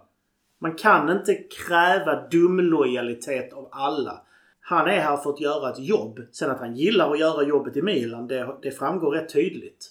[0.59, 4.21] Man kan inte kräva dumlojalitet av alla.
[4.61, 6.19] Han är här för att göra ett jobb.
[6.31, 9.85] Sen att han gillar att göra jobbet i Milan, det, det framgår rätt tydligt.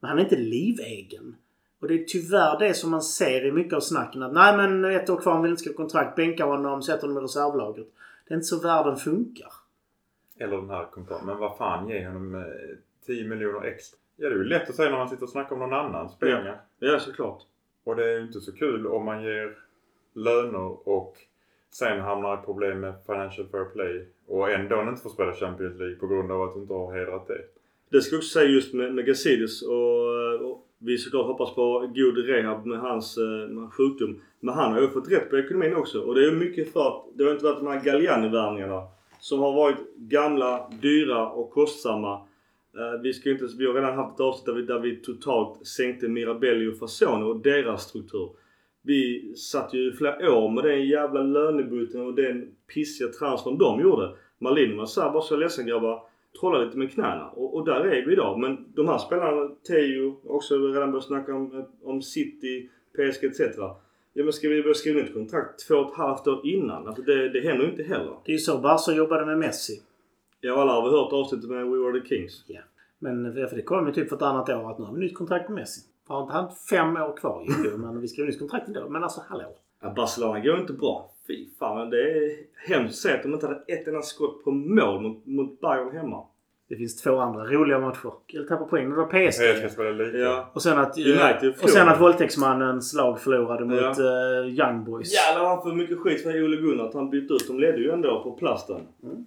[0.00, 1.36] Men han är inte livegen.
[1.80, 4.22] Och det är tyvärr det som man ser i mycket av snacken.
[4.22, 6.16] Att nej men ett år kvar, han vill inte skriva kontrakt.
[6.16, 7.86] Bänka honom, sätter honom i reservlaget.
[8.28, 9.52] Det är inte så världen funkar.
[10.38, 11.26] Eller den här kommentaren.
[11.26, 12.42] Men vad fan, ge honom eh,
[13.06, 13.98] 10 miljoner extra.
[14.16, 16.18] Ja, det är ju lätt att säga när man sitter och snackar om någon annans
[16.18, 16.60] pengar.
[16.78, 17.42] Ja såklart.
[17.84, 19.56] Och det är ju inte så kul om man ger
[20.12, 21.16] löner och
[21.70, 25.96] sen hamnar i problem med Financial Fair Play och ändå inte får spela Champions League
[25.96, 27.44] på grund av att du inte har hedrat det.
[27.90, 31.90] Det ska jag också säga just med, med Gazidis och, och vi såklart hoppas på
[31.94, 34.20] god rehab med hans eh, med sjukdom.
[34.40, 36.00] Men han har ju fått rätt på ekonomin också.
[36.00, 38.82] Och det är ju mycket för att det har inte varit de här Galliani-värvningarna.
[39.20, 42.14] Som har varit gamla, dyra och kostsamma.
[42.78, 44.96] Eh, vi, ska ju inte, vi har redan haft ett avsnitt där vi, där vi
[44.96, 48.30] totalt sänkte Mirabelli och Fasone och deras struktur.
[48.82, 53.80] Vi satt ju i flera år med den jävla lönebudgeten och den pissiga transfern de
[53.80, 54.14] gjorde.
[54.38, 56.07] Malin var såhär, bara så ledsen grabbar.
[56.40, 57.28] Trolla lite med knäna.
[57.30, 58.38] Och, och där är vi idag.
[58.38, 63.40] Men de här spelarna, Teo, också redan börjat snacka om, om City, PSG etc.
[64.12, 66.86] Ja men ska vi börja skriva nytt kontrakt två och ett halvt år innan?
[66.86, 68.16] Alltså det, det händer ju inte heller.
[68.24, 69.82] Det är ju så Barca jobbade med Messi.
[70.40, 72.44] Ja alla har väl hört avsnittet med We Were The Kings.
[72.46, 72.60] Ja.
[72.98, 75.14] Men för det kom ju typ för ett annat år att nu har vi nytt
[75.14, 75.80] kontrakt med Messi.
[76.06, 78.88] Har inte han fem år kvar ju men vi skrev nytt kontrakt ändå.
[78.88, 79.54] Men alltså hallå.
[79.82, 81.10] Ja, Barcelona går inte bra.
[81.28, 82.30] Fy fan men det är
[82.68, 86.24] hemskt att de inte hade ett enda skott på mål mot, mot Bayern hemma.
[86.68, 88.12] Det finns två andra roliga matcher.
[88.34, 88.90] Eller tappar poäng.
[88.90, 89.42] Det var PSG.
[90.20, 90.50] Ja.
[90.52, 94.40] Och sen att, United och sen att våldtäktsmannens lag förlorade mot Ja.
[94.40, 95.14] eh, Young Boys.
[95.14, 97.46] Jävlar han får mycket skit för Ole Gunnar att han bytte ut.
[97.48, 98.80] De ledde ju ändå på plasten.
[99.02, 99.26] Mm.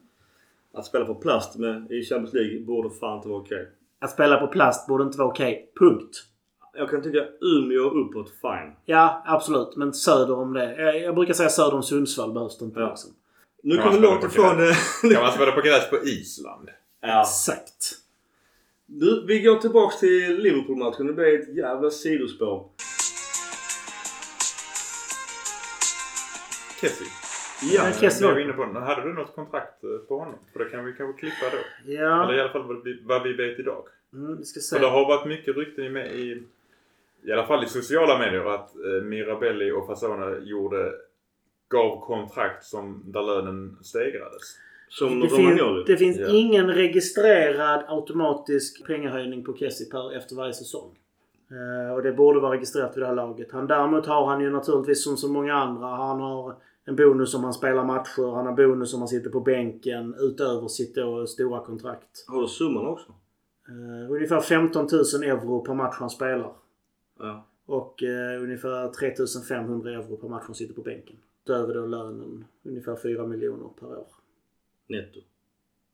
[0.74, 3.68] Att spela på plast med, i Champions League borde fan inte vara okej.
[4.00, 5.72] Att spela på plast borde inte vara okej.
[5.80, 6.24] Punkt.
[6.74, 8.76] Jag kan tycka Umeå uppåt, fine.
[8.86, 9.76] Ja, absolut.
[9.76, 10.76] Men söder om det.
[10.82, 12.80] Jag, jag brukar säga söder om Sundsvall behövs det inte.
[12.80, 12.90] Ja.
[12.90, 13.12] Liksom.
[13.64, 14.76] Nu Kan kommer vi långt ifrån det.
[15.14, 16.70] Kan man spela på gräs på Island?
[17.02, 17.22] ja.
[17.22, 17.92] Exakt.
[18.86, 21.08] Du, vi går tillbaks till Liverpool-matchen.
[21.08, 22.70] Det blev ett jävla sidospår.
[26.82, 27.08] Kessie.
[27.74, 28.76] Ja, Men Kessie jag var- inne på den.
[28.76, 30.36] Hade du något kontrakt eh, på honom?
[30.54, 31.92] För det kan vi kanske klippa då.
[31.94, 32.24] Ja.
[32.24, 33.84] Eller i alla fall vad vi, vad vi vet idag.
[34.14, 34.92] Mm, vi ska För det se.
[34.92, 36.44] har varit mycket rykten i, med i,
[37.24, 40.92] i alla fall i sociala medier att eh, Mirabelli och Fasone gjorde
[41.70, 44.42] gav kontrakt som där lönen stegrades.
[44.90, 46.28] Som Det, fin, det finns Ja.
[46.30, 50.98] ingen registrerad automatisk pengahöjning på Kessie per efter varje säsong.
[51.52, 53.52] Eh, och det borde vara registrerat vid det här laget.
[53.52, 55.88] Han, däremot har han ju naturligtvis som så många andra.
[55.88, 56.56] Han har
[56.86, 58.36] en bonus om han spelar matcher.
[58.36, 62.26] Han har bonus om han sitter på bänken utöver sitt då stora kontrakt.
[62.28, 63.12] Har du summan också?
[63.68, 66.54] Eh, ungefär 15 000 euro per match han spelar.
[67.22, 67.46] Ja.
[67.66, 71.16] Och eh, ungefär 3500 euro per match han sitter på bänken.
[71.44, 74.08] Utöver då lönen ungefär 4 miljoner per år.
[74.88, 75.20] Netto.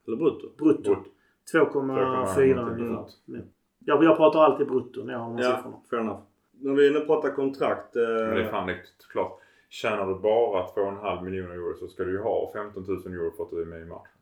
[0.07, 0.49] Eller brutto?
[0.57, 0.81] Brutto.
[0.95, 1.09] Brutto.
[1.53, 2.95] 2,4 någonting ungefär.
[2.95, 3.17] sånt.
[3.25, 3.39] Ja.
[3.85, 5.77] Jag, jag pratar alltid brutto när jag har de Ja, siffrorna.
[5.89, 6.19] fair enough.
[6.51, 7.95] När vi nu pratar kontrakt.
[7.95, 8.69] Eh, Men det är fan
[9.11, 9.39] klart.
[9.69, 13.43] Tjänar du bara 2,5 miljoner euro så ska du ju ha 15 000 euro för
[13.43, 14.16] att du är med i matchen.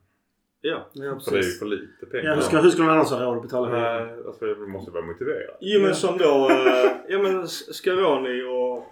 [0.70, 0.86] Ja.
[0.94, 1.60] Ja, För det är ju precis.
[1.60, 2.26] för lite pengar.
[2.26, 4.08] Ja, hur, ska, hur skulle man annars ha råd att betala hyran?
[4.08, 5.56] Nej, alltså du måste vara motiverad.
[5.62, 5.96] Jo men Ja.
[5.96, 8.86] som då, eh, ja men Scaroni och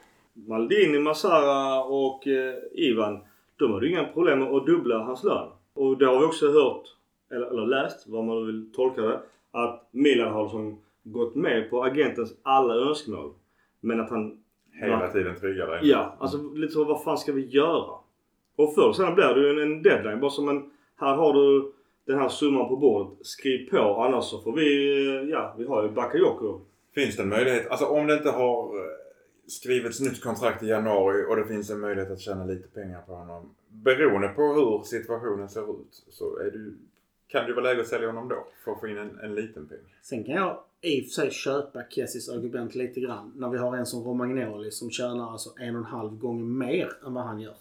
[0.47, 3.19] Maldini, Massara och eh, Ivan.
[3.57, 5.47] De hade ju inga problem med att dubbla hans lön.
[5.73, 6.83] Och det har vi också hört,
[7.31, 9.19] eller, eller läst, vad man vill tolka det.
[9.51, 13.33] Att Milan har liksom gått med på agentens alla önskemål.
[13.81, 14.37] Men att han...
[14.81, 15.79] Hela tiden trygga dig.
[15.83, 17.93] Ja, alltså lite så vad fan ska vi göra?
[18.55, 20.19] Och förr sen blir det ju en, en deadline.
[20.19, 21.71] Bara som en, här har du
[22.05, 23.25] den här summan på bordet.
[23.25, 26.61] Skriv på annars så får vi, eh, ja vi har ju Bakayoko.
[26.95, 28.91] Finns det en möjlighet, alltså om det inte har eh,
[29.47, 33.13] skrivits nytt kontrakt i januari och det finns en möjlighet att tjäna lite pengar på
[33.13, 33.55] honom.
[33.67, 36.77] Beroende på hur situationen ser ut så är du,
[37.27, 39.67] kan det vara läge att sälja honom då för att få in en, en liten
[39.67, 39.77] peng.
[40.01, 43.33] Sen kan jag i och för sig köpa Kessis argument lite grann.
[43.35, 46.89] När vi har en som Romagnoli som tjänar alltså en och en halv gång mer
[47.05, 47.55] än vad han gör.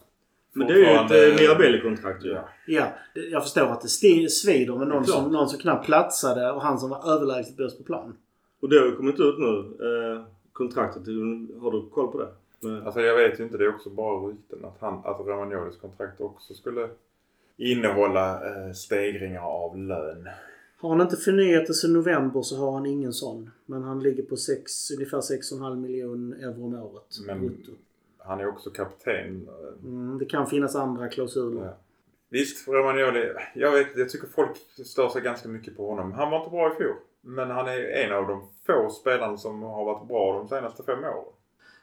[0.53, 2.29] Men det är ju ett eh, Mirabelli-kontrakt ju.
[2.31, 2.49] Ja.
[2.67, 2.87] Ja,
[3.31, 6.79] jag förstår att det sti- svider med någon som, någon som knappt platsade och han
[6.79, 8.17] som var överlägset bäst på plan.
[8.61, 9.59] Och det har ju kommit ut nu.
[9.87, 11.03] Eh, kontraktet.
[11.61, 12.29] Har du koll på det?
[12.61, 15.77] Men, Alltså jag vet ju inte, det är också bara rykten att, han, att Romagnolis
[15.81, 16.89] kontrakt också skulle
[17.57, 20.29] innehålla eh, stegringar av lön.
[20.81, 23.51] Har han inte förnyat det sedan november så har han ingen sån.
[23.67, 27.19] Men han ligger på sex, ungefär 6,5 miljoner euro om året.
[27.27, 27.57] Men.
[28.25, 29.49] Han är också kapten.
[29.83, 31.65] Mm, det kan finnas andra klausuler.
[31.65, 31.77] Ja.
[32.29, 33.33] Visst, Romagnoli.
[33.55, 34.57] Jag, vet, jag tycker folk
[34.87, 36.13] stör sig ganska mycket på honom.
[36.13, 36.95] Han var inte bra i fjol.
[37.21, 40.99] Men han är en av de få spelarna som har varit bra de senaste fem
[40.99, 41.25] åren.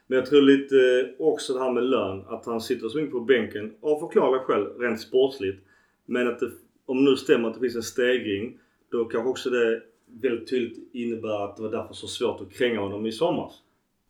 [0.06, 2.24] men jag tror lite eh, också det här med lön.
[2.28, 3.74] Att han sitter så mycket på bänken.
[3.80, 5.64] Av förklarliga skäl rent sportsligt.
[6.06, 6.50] Men att det,
[6.86, 8.58] om nu stämmer att det finns en stegring.
[8.90, 12.80] Då kanske också det väldigt tydligt innebär att det var därför så svårt att kränga
[12.80, 13.52] honom i somras.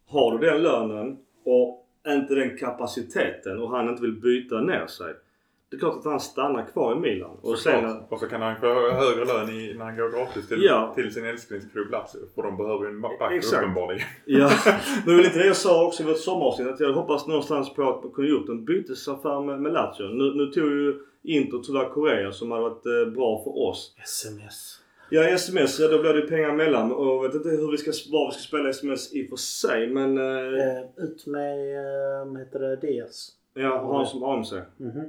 [0.07, 5.15] Har du den lönen och inte den kapaciteten och han inte vill byta ner sig.
[5.71, 7.31] Det är klart att han stannar kvar i Milan.
[7.43, 7.97] Och sen.
[8.09, 10.93] Och så kan han få högre lön i, när han går gratis till, Ja.
[10.95, 12.21] till sin älsklingsklubb Lazio.
[12.35, 13.63] För de behöver ju en back Exakt.
[13.63, 14.07] uppenbarligen.
[14.25, 14.75] Ja, men
[15.07, 16.69] det var lite det jag sa också i vårt sommaravsnitt.
[16.69, 20.03] Att jag hoppas någonstans på att man kunde gjort en bytesaffär med, med Lazio.
[20.09, 23.95] Nu, nu tog ju Inter tyvärr Korea som hade varit eh, bra för oss.
[24.03, 24.80] SMS.
[25.11, 26.93] Ja, sms, ja, då blir det pengar emellan.
[26.93, 29.37] Och jag vet inte hur vi ska, var vi ska spela sms i och för
[29.37, 29.87] sig.
[29.87, 33.29] Men eh, Eh, ut med, eh, vad heter det, Diaz.
[33.55, 34.53] ja, ha som AMC.
[34.77, 35.03] Mhm.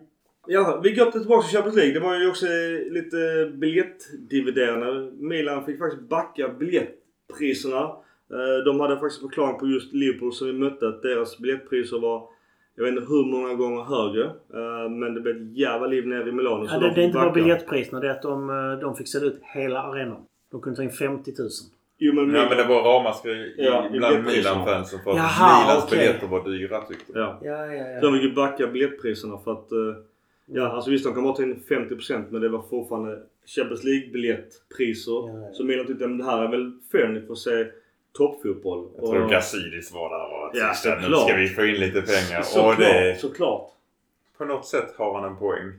[0.48, 1.94] Ja, vi går tillbaka till Champions League.
[1.94, 2.46] Det var ju också
[2.92, 5.12] lite biljettdividerande.
[5.20, 7.82] Milan fick faktiskt backa biljettpriserna.
[8.34, 12.30] Eh, De hade faktiskt förklaring på just Liverpool som vi mötte att deras biljettpriser var
[12.76, 14.24] jag vet inte hur många gånger högre.
[14.26, 16.68] Eh, Men det blev ett jävla liv nere i Milano.
[16.68, 18.00] så Ja, de det, det är inte bara biljettpriserna.
[18.00, 20.26] Det är att de, eh, de fick sälja ut hela arenan.
[20.52, 21.50] De kunde ta in 50 000.
[22.04, 24.26] Jo men, Ja men det var ramaskri Ja, i bland.
[24.26, 25.98] Milan-fansen för att Jaha, Milans okej.
[26.00, 27.20] biljetter var dyra tyckte de.
[27.20, 27.40] Ja.
[27.44, 29.72] Ja, ja, Så de fick ju backa biljettpriserna för att...
[29.72, 29.78] eh,
[30.54, 33.20] Ja, alltså visst de kan bara ta in 50% men det var fortfarande
[33.56, 35.28] Champions League-biljettpriser.
[35.30, 35.54] Ja, ja.
[35.54, 37.66] Så Milan tyckte att det här är väl fair ni får se
[38.12, 38.89] toppfotboll.
[38.97, 42.02] Jag tror Gazidis var där och Ja, tyckte att nu ska vi få in lite
[42.02, 42.41] pengar.
[42.41, 43.71] Såklart, och det, såklart.
[44.38, 45.71] på något sätt har han en poäng.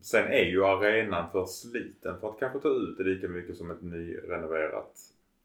[0.00, 3.70] Sen är ju arenan för sliten för att kanske ta ut det lika mycket som
[3.70, 4.90] ett nyrenoverat,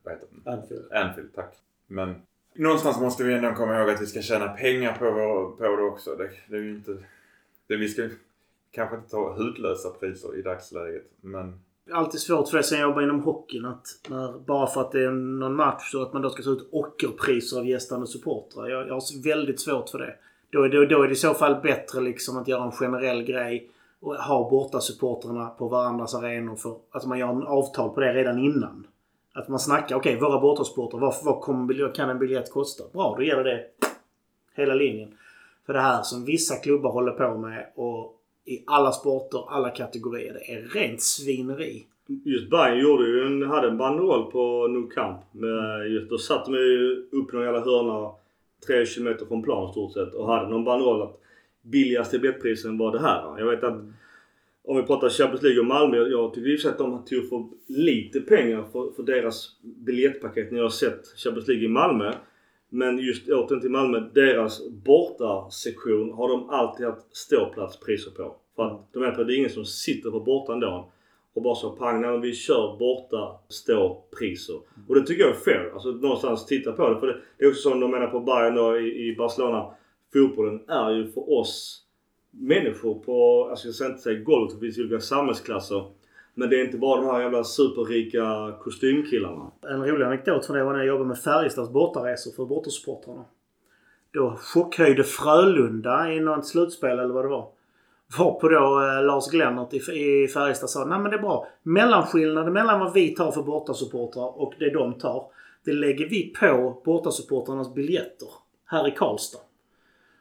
[0.04, 0.54] vad heter den?
[0.54, 0.92] Anfield.
[0.92, 1.56] Anfield, tack.
[1.88, 2.22] Men
[2.54, 5.84] någonstans måste vi ändå komma ihåg att vi ska tjäna pengar på, vår, på det
[5.84, 6.16] också.
[6.16, 6.98] Det, det är ju inte...
[7.68, 8.10] Det, vi ska
[8.72, 11.06] kanske inte ta hutlösa priser i dagsläget.
[11.22, 11.60] Men
[11.92, 15.04] Alltid svårt för det sen jag jobbar inom hockeyn att när, bara för att det
[15.04, 18.70] är någon match så att man då ska ta ut ockerpriser av gästande supportrar.
[18.70, 20.16] Jag, jag har väldigt svårt för det.
[20.50, 23.24] Då är, det, då är det i så fall bättre liksom att göra en generell
[23.24, 23.70] grej
[24.00, 28.14] och ha borta supporterna på varandras arenor för att man gör en avtal på det
[28.14, 28.88] redan innan.
[29.34, 32.84] Att man snackar, okej våra bortasupportrar, vad, vad kommer, kan en biljett kosta?
[32.94, 33.66] Bra, då gäller det
[34.56, 35.18] hela linjen.
[35.66, 38.17] För det här som vissa klubbar håller på med och
[38.48, 41.86] i alla sporter, alla kategorier, det är rent svineri.
[42.24, 45.20] Just Bayern gjorde ju en, hade en banderoll på Nou Camp.
[45.32, 48.12] Med just, då satt de ju upp i någon jävla hörna
[48.68, 51.22] 3 kilometer från plan i stort sett och hade någon banderoll att
[51.62, 53.40] billigaste biljettprisen var det här.
[53.40, 53.82] Jag vet att
[54.64, 55.98] om vi pratar Champions League och Malmö.
[55.98, 59.56] Jag tycker i och för sig att de tog för lite pengar för, för deras
[59.62, 62.14] biljettpaket när jag har sett Champions League i Malmö.
[62.70, 64.10] Men just återigen till Malmö.
[64.14, 68.36] Deras bortasektion har de alltid haft ståplatspriser på.
[68.56, 70.92] För att de är att det är ingen som sitter på bortan då
[71.34, 74.60] och bara så pang, när vi kör borta ståpriser.
[74.88, 75.72] Och det tycker jag är fair.
[75.74, 77.00] Alltså någonstans titta på det.
[77.00, 79.66] För det, det är också som de menar på Bayern då i, i Barcelona.
[80.14, 81.84] Fotbollen är ju för oss
[82.32, 85.86] människor på, alltså jag ska inte säga golvet, för det finns ju olika samhällsklasser.
[86.40, 89.52] Men det är inte bara de här jävla superrika kostymkillarna.
[89.62, 93.26] En rolig anekdot från det var när jag jobbade med Färjestads bortaresor för bortasupportrarna.
[94.14, 97.50] Då chockhöjde Frölunda i något slutspel eller vad det var.
[98.18, 101.48] Varpå då eh, Lars Glennert i, i Färjestad sa nej men det är bra.
[101.64, 105.26] Mellanskillnaden mellan vad vi tar för bortasupportrar och det de tar.
[105.66, 108.30] Det lägger vi på bortasupportrarnas biljetter
[108.66, 109.40] här i Karlstad.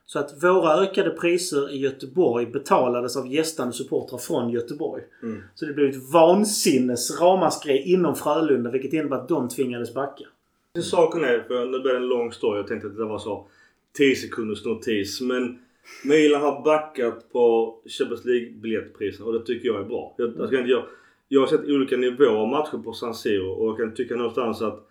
[0.07, 5.03] Så att våra ökade priser i Göteborg betalades av gästande supportrar från Göteborg.
[5.23, 5.43] Mm.
[5.55, 10.25] Så det blev ett vansinnes ramaskri inom Frölunda vilket innebär att de tvingades backa.
[10.73, 12.59] Det Saken är, för nu blir det en lång story.
[12.59, 13.47] Jag tänkte att det var så
[13.97, 15.21] 10 sekunders notis.
[15.21, 15.59] Men
[16.05, 20.15] Milan har backat på Champions League biljettpriserna och det tycker jag är bra.
[20.17, 20.85] Jag, jag, jag,
[21.29, 24.63] jag har sett olika nivåer av matcher på San Siro och jag kan tycka någonstans
[24.63, 24.89] att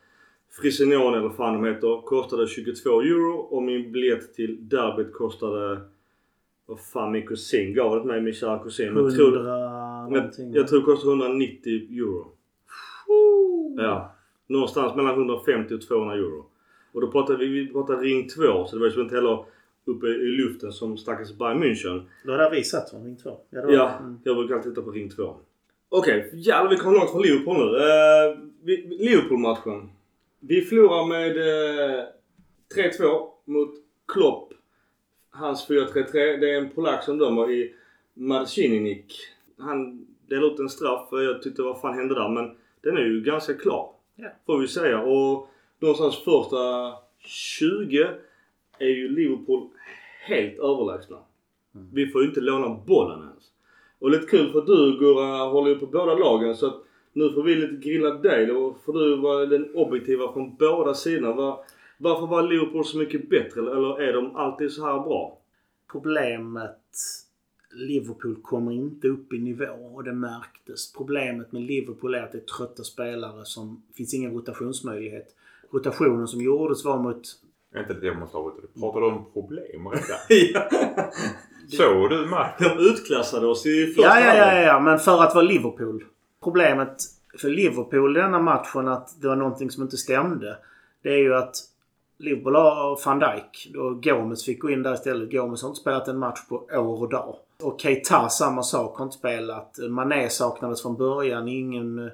[0.62, 5.82] Frisinone eller vad fan de heter kostade 22 euro och min biljett till derbyt kostade
[6.66, 8.94] vad fan min kusin gav det till mig, min kära kusin.
[8.94, 10.54] Men jag tror, 100 någonting.
[10.54, 12.32] jag tror det kostade 190 euro.
[13.78, 14.12] Ja.
[14.48, 16.46] Någonstans mellan 150 och 200 euro.
[16.94, 19.46] Och då pratade vi, vi pratade ring 2 så det var ju inte heller
[19.86, 22.02] uppe i luften som stackars Bayern München.
[22.24, 23.00] Det var där vi satt va?
[23.00, 23.38] Ring 2?
[23.50, 24.20] Ja, var Ja, Mm.
[24.24, 25.36] jag brukar alltid titta på ring 2.
[25.90, 27.64] Okej, jävlar vi kommer långt från Liverpool nu.
[27.64, 28.38] Uh,
[29.00, 29.90] Liverpool-matchen.
[30.48, 32.04] Vi förlorar med eh,
[32.76, 33.76] 3-2 mot
[34.08, 34.54] Klopp.
[35.30, 36.14] Hans 4-3-3.
[36.14, 37.76] Det är en polack som dömer i
[38.14, 39.14] Marcininik.
[39.58, 41.08] Han delade ut en straff.
[41.12, 42.30] och Jag tyckte vad fan hände där?
[42.30, 43.92] Men den är ju ganska klar.
[44.16, 44.30] Ja.
[44.46, 45.02] Får vi säga.
[45.02, 48.08] Och någonstans första 20
[48.80, 49.70] är ju Liverpool
[50.28, 51.18] helt överlägsna.
[51.94, 53.52] Vi får ju inte låna bollen ens.
[54.00, 56.85] Och lite kul för du Gurra håller ju på båda lagen så att
[57.16, 58.46] nu får vi lite grilla dig.
[58.46, 61.34] Då får du vara den objektiva från båda sidorna.
[61.34, 61.60] Var,
[61.98, 63.62] varför var Liverpool så mycket bättre?
[63.62, 65.38] Eller är de alltid så här bra?
[65.92, 66.82] Problemet
[67.76, 70.94] Liverpool kommer inte upp i nivå och det märktes.
[70.94, 73.84] Problemet med Liverpool är att det är trötta spelare som...
[73.96, 75.28] Finns ingen rotationsmöjlighet.
[75.72, 77.22] Rotationen som gjordes var mot...
[77.74, 78.38] Är inte det måste.
[78.80, 80.20] Pratar du om problem redan?
[80.54, 81.12] ja.
[81.68, 82.78] Såg du matchen?
[82.78, 86.06] De utklassade oss i första Ja, ja, ja, ja, men för att vara Liverpool.
[86.46, 86.98] Problemet
[87.38, 90.58] för Liverpool i denna matchen att det var någonting som inte stämde.
[91.04, 91.56] Det är ju att
[92.18, 93.76] Liverpool har van Dijk.
[93.78, 95.32] Och Gomes fick gå in där istället.
[95.32, 97.36] Gomes har inte spelat en match på år och dag.
[97.64, 98.98] Och Keita samma sak.
[98.98, 99.78] Har inte spelat.
[99.90, 101.48] Mané saknades från början.
[101.48, 102.00] Ingen...
[102.00, 102.12] Eh,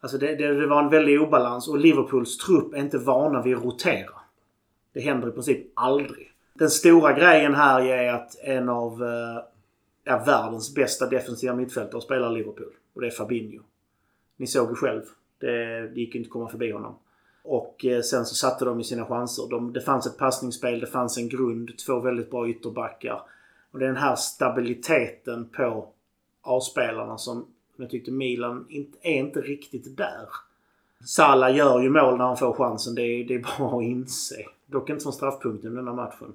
[0.00, 1.68] alltså det, det, det var en väldig obalans.
[1.68, 4.14] Och Liverpools trupp är inte vana vid att rotera.
[4.94, 6.32] Det händer i princip aldrig.
[6.54, 9.42] Den stora grejen här är att en av eh,
[10.04, 12.72] ja, världens bästa defensiva mittfältare spelar i Liverpool.
[12.94, 13.62] Och det är Fabinho.
[14.36, 15.02] Ni såg ju själv.
[15.38, 16.94] Det, det gick inte att komma förbi honom.
[17.42, 19.48] Och eh, sen så satte de ju sina chanser.
[19.50, 23.22] De, det fanns ett passningsspel, det fanns en grund, två väldigt bra ytterbackar.
[23.70, 25.88] Och det är den här stabiliteten på
[26.42, 30.28] A-spelarna som jag tyckte Milan inte, är inte riktigt där.
[31.04, 32.94] Salah gör ju mål när han får chansen.
[32.94, 34.44] Det är, det är bara att inse.
[34.66, 36.34] Dock inte från straffpunkten i denna matchen.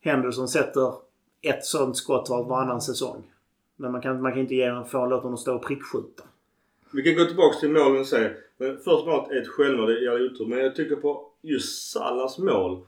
[0.00, 0.94] Henderson sätter
[1.42, 3.22] ett sånt skott var varannan säsong.
[3.76, 6.22] Men man kan, man kan inte ge få låta honom stå och prickskjuta.
[6.92, 8.30] Vi kan gå tillbaks till målen sen.
[8.58, 10.46] Men först målet är ett självmål, det jävla otur.
[10.46, 12.86] Men jag tycker på just Salas mål.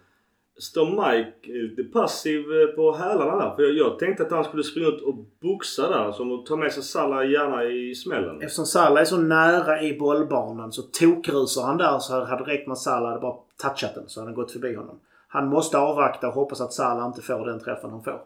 [0.58, 3.56] Står Mike lite passiv eh, på hälarna där?
[3.56, 6.12] För jag, jag tänkte att han skulle springa ut och boxa där.
[6.12, 8.42] Som att ta med sig Salah gärna i smällen.
[8.42, 12.72] Eftersom Salah är så nära i bollbanan så tokrusar han där så hade räckt med
[12.72, 15.00] att Salah hade bara touchat den så hade han gått förbi honom.
[15.28, 18.20] Han måste avvakta och hoppas att Salah inte får den träffen han får.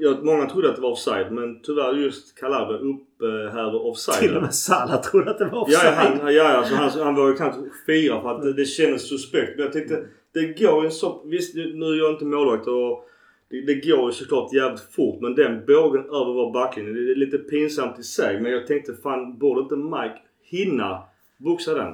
[0.00, 4.18] Jag, många trodde att det var offside men tyvärr just Calabria upphäver offside.
[4.18, 5.86] Till och med Salah trodde att det var offside.
[5.86, 9.08] ja, han, ja, alltså, han, han var ju knappt fira för att det, det kändes
[9.08, 9.52] suspekt.
[9.56, 11.22] Men jag tänkte, det går ju så...
[11.24, 13.08] Visst, nu är jag inte målvakt och
[13.50, 15.20] det, det går ju såklart jävligt fort.
[15.20, 18.40] Men den bågen över vår backlinje, det är lite pinsamt i sig.
[18.40, 21.02] Men jag tänkte fan, borde inte Mike hinna
[21.38, 21.92] boxa den?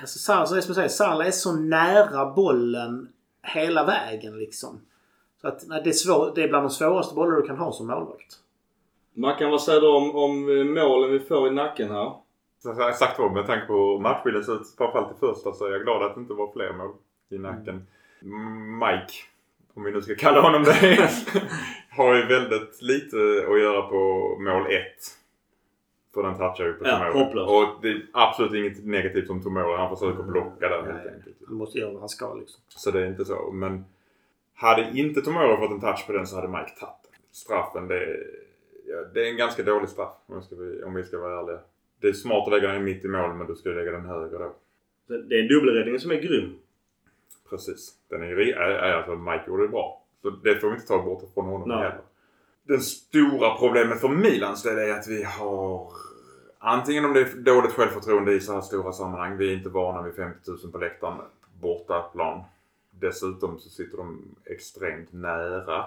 [0.00, 3.08] Alltså, Salah, det som jag säger, Salah är så nära bollen
[3.42, 4.80] hela vägen liksom.
[5.40, 7.72] Så att, nej, det, är svår, det är bland de svåraste bollar du kan ha
[7.72, 8.36] som målvakt.
[9.14, 12.12] Mackan, vad säger du om, om eh, målen vi får i nacken här?
[12.62, 15.52] Så jag har sagt vad med tanke på hur matchbilden ser ut, framförallt i första,
[15.52, 16.90] så är jag glad att det inte var fler mål
[17.30, 17.86] i nacken.
[18.80, 19.12] Mike,
[19.74, 21.10] om vi nu ska kalla honom det,
[21.90, 23.16] har ju väldigt lite
[23.50, 24.82] att göra på mål 1.
[26.14, 27.44] För den touchar ju på Ja, Tomori.
[27.46, 29.76] Och det är absolut inget negativt om Tomori.
[29.76, 31.36] Han försöker blocka där helt enkelt.
[31.46, 32.60] Han måste göra vad han ska liksom.
[32.68, 33.50] Så det är inte så.
[33.52, 33.84] Men
[34.58, 37.12] hade inte Tomori fått en touch på den så hade Mike tagit den.
[37.32, 38.26] Straffen, det är,
[38.86, 40.56] ja, det är en ganska dålig straff om, ska,
[40.86, 41.58] om vi ska vara ärliga.
[42.00, 44.38] Det är smart att lägga den mitt i mål men du ska lägga den högre
[44.38, 44.54] då.
[45.06, 46.58] Det är en dubbelräddning som är grym.
[47.50, 47.94] Precis.
[48.08, 50.04] Den är ju alltså Mike gjorde det bra.
[50.22, 51.78] Så det får vi inte ta bort från honom Nej.
[51.78, 52.00] heller.
[52.62, 55.92] Det stora problemet för Milans del är att vi har
[56.58, 59.36] antingen om det är dåligt självförtroende i så här stora sammanhang.
[59.36, 61.18] Vi är inte vana vid 50 000 på läktaren.
[61.60, 62.40] Bortaplan.
[63.00, 65.84] Dessutom så sitter de extremt nära.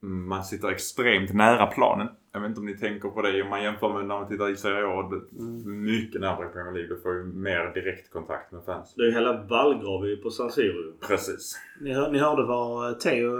[0.00, 2.08] Man sitter extremt nära planen.
[2.32, 4.50] Jag vet inte om ni tänker på det om man jämför med när man tittar
[4.50, 5.10] i Serie A.
[5.10, 6.94] Det- Mycket närmare Premier League.
[6.94, 8.94] Du får ju mer direktkontakt med fans.
[8.96, 10.92] Det är ju hela vallgrav på San Siro.
[11.08, 11.56] Precis.
[11.80, 13.30] Ni, hör, ni hörde vad Theo,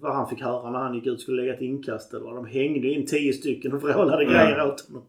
[0.00, 2.14] vad han fick höra när han gick ut och skulle lägga ett inkast.
[2.14, 2.34] Eller vad.
[2.34, 4.34] De hängde in tio stycken och vrålade Mm.
[4.34, 5.02] grejer åt honom.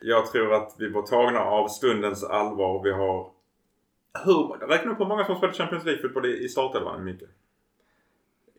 [0.00, 2.82] Jag tror att vi var tagna av stundens allvar.
[2.84, 3.26] Vi har...
[4.24, 4.66] Hur?
[4.68, 7.22] Räkna upp hur många som spelat Champions League-fotboll i i startelvan, Micke.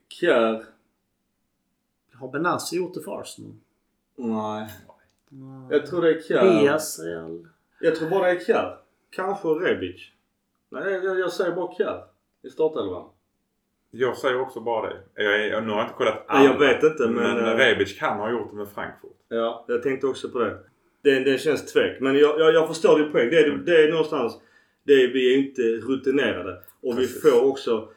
[0.09, 0.63] Kjär?
[2.13, 3.51] Har Benassi gjort det för Arsenal?
[4.15, 4.69] Nej.
[5.69, 6.61] Jag tror det är Kjär.
[6.61, 7.47] Diaz, Real.
[7.79, 8.77] Jag tror bara det är Kjär.
[9.09, 10.11] Kanske Rebic.
[10.69, 12.03] Nej, jag, jag säger bara Kjär.
[12.41, 13.09] I startelvan.
[13.91, 15.23] Jag säger också bara det.
[15.23, 17.55] Jag, jag, nu har jag inte kollat Nej, jag alla, vet inte, men, Men eh,
[17.55, 19.11] Rebic kan ha gjort det med Frankfurt.
[19.27, 20.59] Ja, jag tänkte också på det.
[21.01, 22.01] Det, det känns tvek.
[22.01, 23.29] Men jag, jag, jag förstår din poäng.
[23.29, 24.39] Det är, det är någonstans...
[24.83, 26.57] Det är, vi är inte rutinerade.
[26.81, 27.25] Och Precis.
[27.25, 27.89] vi får också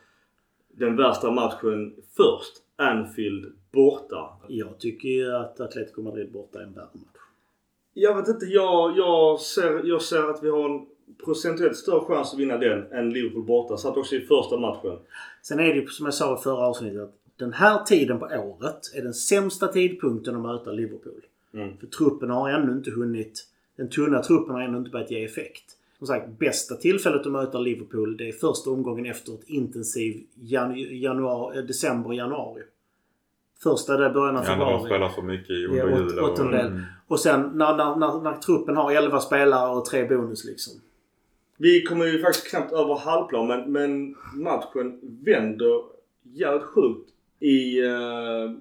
[0.69, 2.63] den värsta matchen först.
[2.79, 4.29] Anfield borta.
[4.49, 7.21] Jag tycker ju att Atletico Madrid borta är en värre match.
[7.95, 8.47] Jag vet inte.
[8.47, 10.87] Jag, jag, ser, jag ser att vi har en
[11.25, 13.77] procentuellt större chans att vinna den än Liverpool borta.
[13.77, 14.99] Satt också i första matchen.
[15.43, 18.25] Sen är det ju som jag sa i förra avsnittet att den här tiden på
[18.27, 21.27] året är den sämsta tidpunkten att möta Liverpool.
[21.55, 21.77] Mm.
[21.77, 23.47] För truppen har ännu inte hunnit...
[23.77, 25.76] Den tunna truppen har ännu inte börjat ge effekt.
[25.99, 30.75] Som sagt, bästa tillfället att möta Liverpool det är första omgången efter ett intensiv jan,
[30.77, 32.63] januari, december, januari.
[33.63, 34.85] Första det är början av Ja, när de februari.
[34.91, 36.19] spelar så mycket Ja, under jul.
[36.19, 36.39] och-.
[36.39, 36.83] Mm.
[37.07, 40.73] Och sen när, när, när, när truppen har 11 spelare och tre bonus liksom.
[41.59, 45.83] Vi kommer ju faktiskt knappt över halvplan men, men matchen vänder
[46.23, 48.57] jävligt sjukt i uh,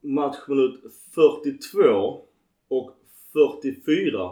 [0.00, 0.80] matchminut
[1.14, 2.20] 42
[2.68, 2.90] och
[3.62, 4.30] 44.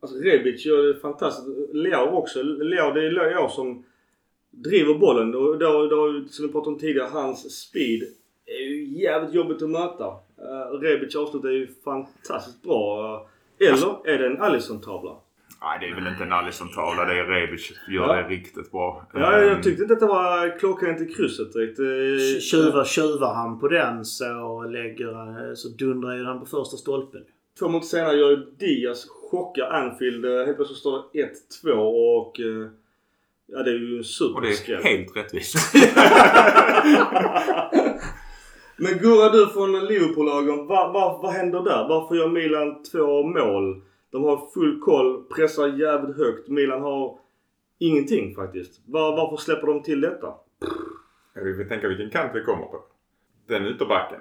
[0.00, 1.48] Alltså Rebic gör det fantastiskt.
[1.72, 2.42] Leao också.
[2.42, 3.84] Leao, det är Leao som
[4.50, 5.34] driver bollen.
[5.34, 8.02] Och då, då, som vi pratade om tidigare, hans speed
[8.46, 10.04] är ju jävligt jobbigt att möta.
[10.06, 13.28] Uh, Rebic avslutar ju fantastiskt bra.
[13.60, 15.16] Eller är det en Alisson-tavla?
[15.62, 17.04] Nej, det är väl inte en Alisson-tavla.
[17.04, 18.22] Det är Rebic gör Ja.
[18.22, 19.06] det riktigt bra.
[19.14, 21.78] Ja, Ehm, jag tyckte inte att det var klockrent i krysset direkt.
[21.78, 27.22] Eh, Tjuvar, tjuvar han på den så lägger så dundrar ju han på första stolpen.
[27.58, 30.24] Två minuter senare gör Diaz chockar Anfield.
[30.24, 31.30] Eh, Helt plötsligt står det
[31.64, 31.70] 1-2
[32.18, 32.40] och...
[32.40, 32.68] eh,
[33.48, 34.04] Ja, det är ju en
[34.34, 34.82] Och det är superskräll.
[34.82, 35.54] helt rättvist.
[38.76, 40.66] Men Gurra, du från Liverpool-ögon.
[40.66, 41.88] Vad, vad, vad händer där?
[41.88, 43.82] Varför gör Milan två mål?
[44.10, 46.48] De har full koll, pressar jävligt högt.
[46.48, 47.18] Milan har
[47.78, 48.80] ingenting faktiskt.
[48.86, 50.34] Var, varför släpper de till detta?
[51.34, 52.84] Vi får tänka vilken kant vi kommer på.
[53.46, 54.20] Den ytterbacken.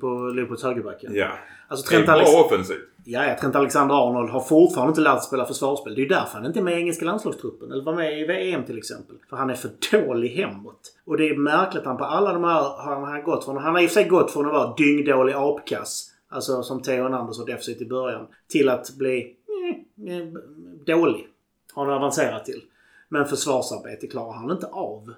[0.00, 1.14] På Liverpools högerbacken.
[1.14, 1.28] Ja.
[1.68, 2.88] Alltså Det är Trent, Alex bra offensivt.
[3.04, 5.94] ja, ja, Trent Alexander-Arnold har fortfarande inte lärt sig spela försvarsspel.
[5.94, 7.72] Det är ju därför han inte är med i engelska landslagstruppen.
[7.72, 9.16] Eller var med i VM till exempel.
[9.30, 10.92] För han är för dålig hemåt.
[11.04, 13.56] Och det är märkligt att han på alla de här har han gått från...
[13.56, 16.10] Han har i och för sig gått från att vara dyngdålig apkass.
[16.28, 18.26] Alltså som Theo Hernandez och defensivt i början.
[18.48, 19.36] Till att bli
[20.08, 20.26] eh, eh,
[20.86, 21.28] dålig.
[21.74, 22.62] Har han avancerat till.
[23.08, 25.14] Men försvarsarbete klarar han inte av.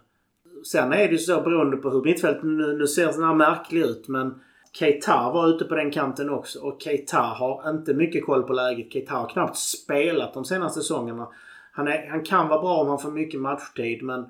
[0.73, 3.81] Sen är det ju så beroende på hur mittfältet nu, nu ser den här märklig
[3.81, 4.41] ut men
[4.73, 8.93] Keita var ute på den kanten också och Keita har inte mycket koll på läget.
[8.93, 11.29] Keita har knappt spelat de senaste säsongerna.
[11.73, 14.27] Han, är, han kan vara bra om han får mycket matchtid men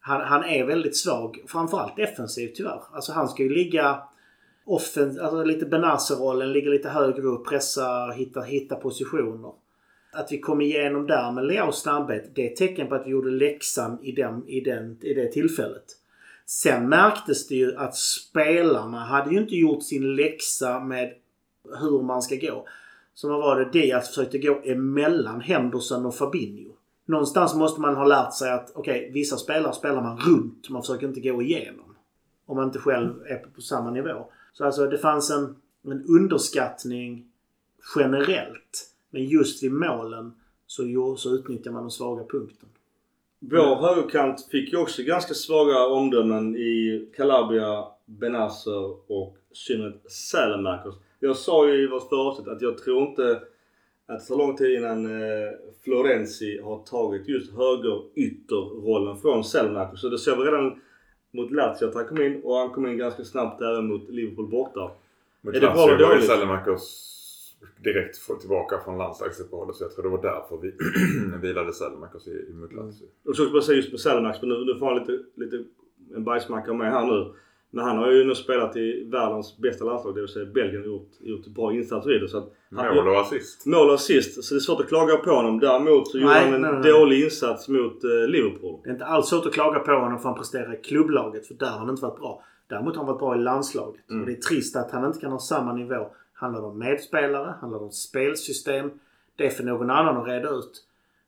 [0.00, 1.38] han, han är väldigt svag.
[1.48, 2.82] Framförallt defensivt tyvärr.
[2.92, 4.02] Alltså han ska ju ligga
[4.64, 9.52] offensivt, alltså lite Benazer-rollen, ligga lite högre upp, pressa, hitta, hitta positioner.
[10.12, 13.10] Att vi kom igenom där med Leaos snabbhet, det är ett tecken på att vi
[13.10, 15.84] gjorde läxan i, den, i, den, i det tillfället.
[16.46, 21.14] Sen märktes det ju att spelarna hade ju inte gjort sin läxa med
[21.80, 22.66] hur man ska gå.
[23.14, 26.72] Så vad var det Diaz försökte gå emellan Henderson och Fabinho.
[27.04, 30.70] Någonstans måste man ha lärt sig att okej, vissa spelare spelar man runt.
[30.70, 31.96] Man försöker inte gå igenom.
[32.46, 34.26] Om man inte själv är på samma nivå.
[34.52, 37.26] Så alltså det fanns en, en underskattning
[37.96, 38.86] generellt.
[39.10, 40.32] Men just vid målen
[40.66, 42.68] så, så utnyttjar man den svaga punkten.
[43.38, 50.94] Vår högerkant fick ju också ganska svaga omdömen i Calabria, Benazer och synnerhet Sälenmarkers.
[51.20, 53.40] Jag sa ju i vårt förra avsnitt att jag tror inte
[54.06, 55.50] att det tar lång tid innan eh,
[55.84, 60.00] Florenzi har tagit just högerytterrollen från Sälenmarkers.
[60.00, 60.80] Så det såg vi redan
[61.30, 64.50] mot Lazio att han kom in och han kom in ganska snabbt även mot Liverpool
[64.50, 64.90] borta.
[65.40, 66.26] Mot Är det bra Lazio eller var ju dåligt?
[66.26, 67.19] Sälemakers
[67.84, 70.74] direkt tillbaka från landslagsuppehållet så jag tror det var därför vi
[71.48, 73.06] vilade Sälemakers i, i mot Lazio.
[73.24, 75.64] Och så ska jag säga just med Sälenmarks, men nu, nu får han lite, lite
[76.14, 77.34] en bajsmacka med här nu.
[77.72, 81.08] Men han har ju nu spelat i världens bästa landslag, det vill säga Belgien, gjort,
[81.20, 82.28] gjort bra insatser i det.
[82.28, 83.66] Så att han, Mål och assist.
[83.66, 85.60] Mål och assist, så det är svårt att klaga på honom.
[85.60, 86.92] Däremot så gjorde Nej, han en nej, nej.
[86.92, 88.80] dålig insats mot eh, Liverpool.
[88.84, 91.54] Det är inte alls svårt att klaga på honom för han presterar i klubblaget för
[91.54, 92.42] där har han inte varit bra.
[92.68, 94.10] Däremot har han varit bra i landslaget.
[94.10, 94.20] Mm.
[94.20, 96.10] Och det är trist att han inte kan ha samma nivå.
[96.40, 97.54] Handlar det om medspelare?
[97.60, 98.90] Handlar det om spelsystem?
[99.36, 100.84] Det är för någon annan att reda ut.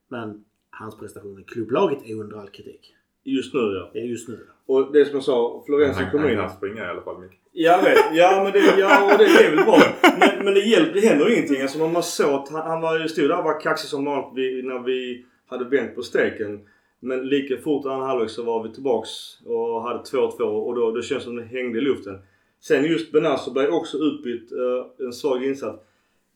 [0.09, 2.95] Men hans prestation i klubblaget är under all kritik.
[3.25, 3.91] Just nu ja.
[3.93, 4.47] Det är just nu.
[4.67, 6.37] Och det som jag sa, Florenzi Han, kom han in.
[6.37, 7.39] kan springa i alla fall mycket.
[7.53, 7.99] Jag vet.
[8.13, 9.79] Ja men det, ja, och det är väl bra.
[10.03, 11.63] Men, men det, hjälper, det händer ingenting.
[11.63, 14.33] Alltså man såg att han, han var, ju- stod där och var kaxig som vanligt
[14.39, 16.61] vi, när vi hade vänt på steken.
[17.01, 19.11] Men lika fort andra halvlek så var vi tillbaks
[19.47, 22.19] och hade 2-2 och då, då känns det som det hängde i luften.
[22.63, 24.53] Sen just Benazer blev också utbytt.
[24.53, 25.83] eh, en svag insats.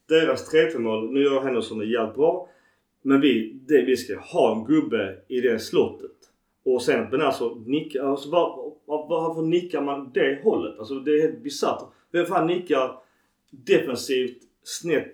[0.09, 2.49] Deras 3 mål, nu gör Henderson det jävligt bra.
[3.03, 6.11] Men vi, det, vi ska ha en gubbe i det slottet.
[6.65, 8.05] Och sen att Benazer nickar.
[8.05, 10.79] Alltså var, var, varför nickar man det hållet?
[10.79, 11.83] Alltså det är helt bisarrt.
[12.13, 12.99] Vem fan nickar
[13.51, 15.13] defensivt snett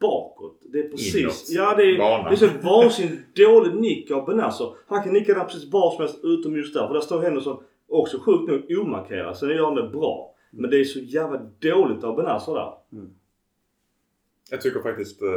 [0.00, 0.60] bakåt?
[0.62, 1.14] Det är precis...
[1.16, 4.74] Inåt Ja det är, det är så vansinnigt dålig nick av Benazer.
[4.86, 6.86] Han kan nicka där precis var som helst utom just där.
[6.86, 9.36] För där står Henderson också sjukt nog omarkerad.
[9.36, 10.33] Sen gör han det bra.
[10.56, 12.74] Men det är så jävla dåligt av Benazir där.
[14.50, 15.28] Jag tycker faktiskt eh,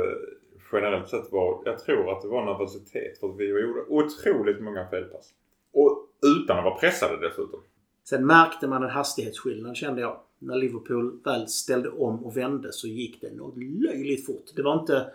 [0.72, 4.88] generellt sett var, jag tror att det var nervositet för att vi gjorde otroligt många
[4.90, 5.34] felpass.
[5.74, 7.60] Och utan att vara pressade dessutom.
[8.04, 10.20] Sen märkte man en hastighetsskillnad kände jag.
[10.40, 14.46] När Liverpool väl ställde om och vände så gick det något löjligt fort.
[14.56, 15.12] Det var inte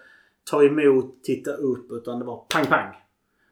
[0.50, 2.94] ta emot, titta upp utan det var pang pang.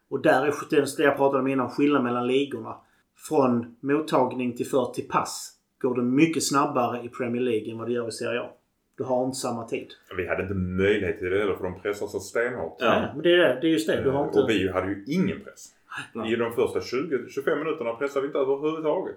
[0.08, 2.76] Och där är det jag pratade om innan, skillnaden mellan ligorna.
[3.16, 7.92] Från mottagning till 40 pass går det mycket snabbare i Premier League än vad det
[7.92, 8.48] gör i Serie A.
[8.96, 9.86] Du har inte samma tid.
[10.16, 12.76] Vi hade inte möjlighet till det heller för de pressar så stenhårt.
[12.80, 13.00] Ja.
[13.00, 13.58] Nej, men det är, det.
[13.60, 14.02] det är just det.
[14.02, 14.40] Du har Eh, inte...
[14.40, 15.68] Och vi hade ju ingen press.
[16.12, 16.32] Nej.
[16.32, 19.16] I de första 20-25 minuterna pressade vi inte överhuvudtaget.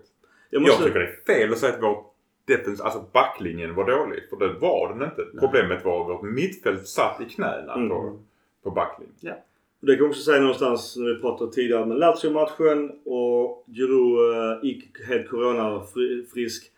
[0.50, 0.84] Jag Jag måste...
[0.84, 2.04] tycker det är fel att säga att vår
[2.46, 4.30] defens, alltså backlinjen var dålig.
[4.30, 5.40] För det var den inte.
[5.40, 7.90] Problemet var att vårt mittfält satt i knäna Mm.
[7.90, 8.20] på,
[8.64, 9.36] på backlinjen.
[9.86, 14.66] Det kan jag också säga någonstans när vi pratade tidigare med Lazio-matchen och Giroud uh,
[14.66, 16.72] gick helt coronafrisk.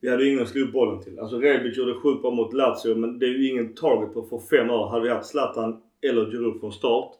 [0.00, 1.18] Vi hade ingen att slå upp bollen till.
[1.18, 4.38] Alltså Rebic gjorde sjukt bra mot Lazio men det är ju ingen target på för
[4.38, 4.88] fem år.
[4.88, 7.12] Hade vi haft Zlatan eller Giroud från start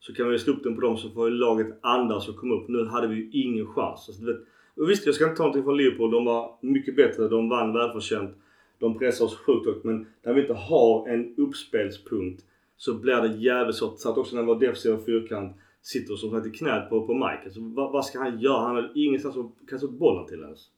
[0.00, 2.54] så kan vi slå upp den på dem så får ju laget andas och komma
[2.54, 2.68] upp.
[2.68, 4.08] Nu hade vi ju ingen chans.
[4.08, 4.36] Alltså, vet,
[4.76, 6.10] och visst, jag ska inte ta någonting från Liverpool.
[6.10, 7.28] De var mycket bättre.
[7.28, 8.36] De vann välförtjänt.
[8.78, 9.84] De pressade oss sjukt högt.
[9.84, 12.44] Men när vi inte har en uppspelspunkt
[12.76, 13.98] så blir det jävligt svårt.
[13.98, 17.40] Så att också när vår defensiva fyrkant sitter som sagt i knät på, på Mike.
[17.44, 18.60] Alltså, vad, vad ska han göra?
[18.60, 20.70] Han har ingenstans att kasta upp bollen till ens.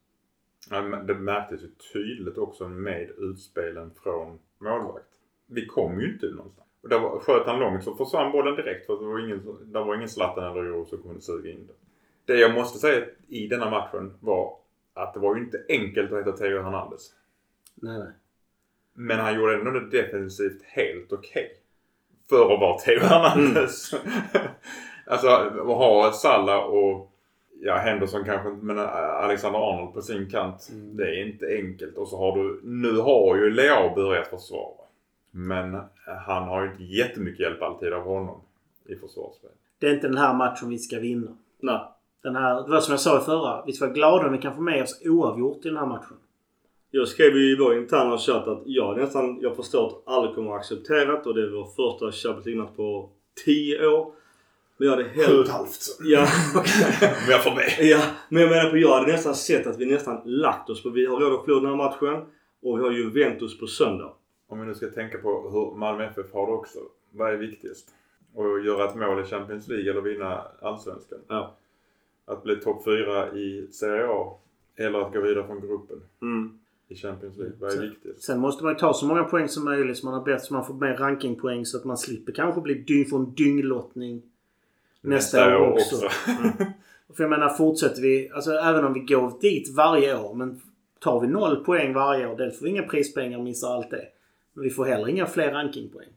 [0.71, 5.09] Ja, Det märktes ju tydligt också med utspelen från målvakt.
[5.47, 6.69] Vi kom ju inte någonstans.
[6.83, 9.85] Och där var, sköt han långt så försvann bollen direkt för det var ingen, där
[9.85, 11.77] var ingen Zlatan eller Euro som kunde suga in den.
[12.25, 14.59] Det jag måste säga i denna matchen var
[14.95, 17.15] att det var ju inte enkelt att heta Theo Hernandez.
[17.75, 18.13] Nej, nej.
[18.93, 21.51] Men han gjorde ändå det defensivt helt okej.
[22.29, 23.95] För att vara Theo Hernandez.
[25.07, 27.12] alltså att ha Salah och
[27.61, 30.68] ja, Henderson kanske inte men Alexander Arnold på sin kant.
[30.72, 30.97] Mm.
[30.97, 31.97] Det är inte enkelt.
[31.97, 34.87] Och så har du, nu har ju Leao börjat försvara.
[35.31, 35.81] Men
[36.27, 38.41] han har ju inte jättemycket hjälp alltid av honom
[38.87, 39.51] i försvarsspel.
[39.79, 41.31] Det är inte den här matchen vi ska vinna.
[41.61, 41.81] Nej.
[42.22, 43.64] Den här, det var som jag sa i förra.
[43.66, 46.16] Vi ska vara glada om vi kan få med oss oavgjort i den här matchen.
[46.91, 50.53] Jag skrev ju i vår interna chatt att jag nästan, jag förstår att alla kommer
[50.53, 53.11] att acceptera det och det är vår första Champions League-match på
[53.45, 54.12] 10 år.
[54.76, 55.51] Men jag hade hellre...
[55.51, 55.99] halvt.
[56.01, 56.20] Ja,
[57.03, 57.72] Om jag får med.
[57.80, 60.91] ja, men jag menar på jag hade nästan sett att vi nästan lagt oss på
[60.91, 62.24] vi har råd att förlora den här matchen
[62.62, 64.12] och vi har Juventus på söndag.
[64.49, 66.78] Om vi nu ska tänka på hur Malmö FF har det också.
[67.11, 67.89] Vad är viktigast?
[68.37, 71.18] Att göra ett mål i Champions League eller vinna Allsvenskan?
[71.28, 71.57] Ja.
[72.24, 74.39] Att bli topp 4 i Serie A
[74.76, 76.59] eller att gå vidare från gruppen Mm.
[76.89, 77.55] I Champions League.
[77.61, 78.22] Vad är Så- viktigast?
[78.22, 80.55] Sen måste man ju ta så många poäng som möjligt så man har bäst så
[80.55, 84.22] man får mer rankingpoäng så att man slipper kanske bli dy få en dynglottning
[85.01, 85.97] nästa, år också.
[87.16, 90.61] För jag menar fortsätter vi, alltså även om vi går dit varje år men
[90.99, 94.05] tar vi noll poäng varje år, dels får vi inga prispengar och missar allt det.
[94.55, 96.09] Men vi får heller inga fler rankingpoäng.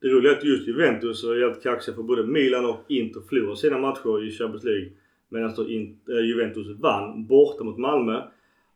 [0.00, 3.56] Det roliga är att just Juventus är helt kaxiga för både Milan och Inter förlorade
[3.56, 4.88] sina matcher i Champions League.
[5.28, 8.22] Medan äh, Juventus vann borta mot Malmö.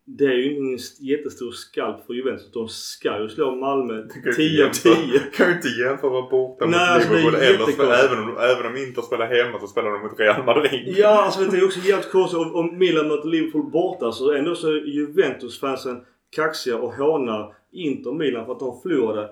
[0.09, 2.53] Det är ju ingen jättestor skalp för Juventus.
[2.53, 5.19] De ska ju slå Malmö 10 av 10.
[5.37, 9.03] kan ju inte jämföra borta mot Nej, alltså, Liverpool eller även om, även om Inter
[9.03, 10.95] spelar hemma så spelar de mot Real Madrid.
[10.99, 12.39] Ja, alltså det är också jävligt konstigt.
[12.39, 16.01] Om, om Milan möter Liverpool borta så ändå så är Juventus-fansen
[16.37, 19.31] kaxiga och hånar Inter och Milan för att de förlorade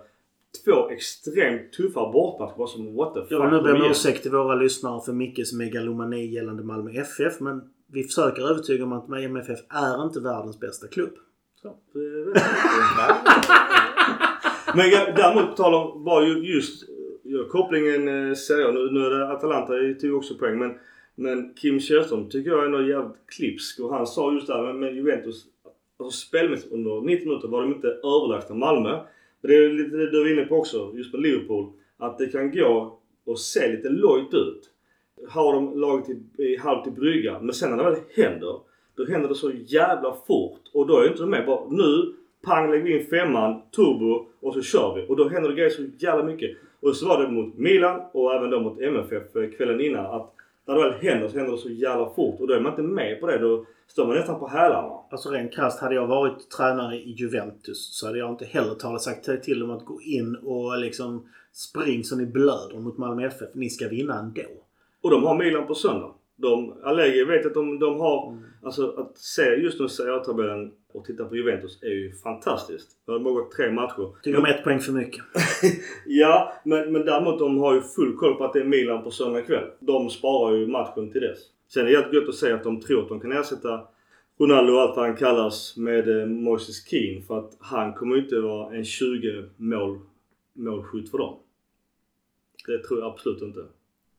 [0.65, 2.59] två extremt tuffa bortamatcher.
[2.59, 3.33] Bara som what the fuck.
[3.33, 7.41] Jag vill nu be om ursäkt till våra lyssnare för Mickes megalomani gällande Malmö FF
[7.41, 7.63] men
[7.95, 11.15] vi försöker övertyga om att Malmö FF är inte världens bästa klubb.
[11.63, 11.69] Så.
[14.77, 16.85] Men jag, däremot på tal om var ju just
[17.23, 20.75] ja, kopplingen eh, säger jag nu, nu är det Atalanta tog också poäng men
[21.15, 24.63] Men Kim Källström tycker jag är ändå jävligt klipsk och han sa just det här
[24.63, 25.45] med, med Juventus.
[25.99, 28.91] Alltså spelmässigt under 90 minuter var de inte överlägsna Malmö.
[29.41, 31.73] Men det är lite det du var inne på också just med Liverpool.
[31.99, 34.71] Att det kan gå och se lite lojt ut.
[35.29, 37.41] Har de laget i, i halv till brygga.
[37.41, 38.61] Men sen när det väl händer.
[38.97, 40.61] Då händer det så jävla fort.
[40.73, 41.47] Och då är inte de med.
[41.47, 45.07] Bara nu, pang lägger vi in femman, turbo och så kör vi.
[45.09, 46.51] Och då händer det grejer så jävla mycket.
[46.81, 50.07] Och så var det mot Milan och även då mot MFF eh, kvällen innan.
[50.07, 50.35] Att
[50.67, 52.41] när det väl händer så händer det så jävla fort.
[52.41, 53.39] Och då är man inte med på det.
[53.39, 54.93] Då står man nästan på hälarna.
[55.11, 59.03] Alltså rent krasst, hade jag varit tränare i Juventus så hade jag inte heller talat
[59.03, 63.49] sagt till dem att gå in och liksom spring så ni blöder mot Malmö FF.
[63.55, 64.64] Ni ska vinna ändå.
[65.05, 66.15] Och de har Milan på söndag.
[66.37, 68.39] De, Allegri vet att de, de har...
[68.63, 72.89] Alltså att se just nu Serie A-tabellen och titta på Juventus är ju fantastiskt.
[73.07, 74.23] Det har bara gått tre matcher.
[74.23, 75.25] Tycker de är ett poäng för mycket.
[76.07, 79.11] Ja, men, men däremot de har ju full koll på att det är Milan på
[79.11, 79.71] söndag kväll.
[79.81, 81.39] De sparar ju matchen till dess.
[81.69, 83.81] Sen är det gott att säga att de tror att de kan ersätta
[84.39, 87.23] Ronaldo och allt vad han kallas med eh, Moises Keane.
[87.23, 89.99] För att han kommer ju inte vara en 20 mål
[90.53, 91.37] målskytt för dem.
[92.67, 93.61] Det tror jag absolut inte.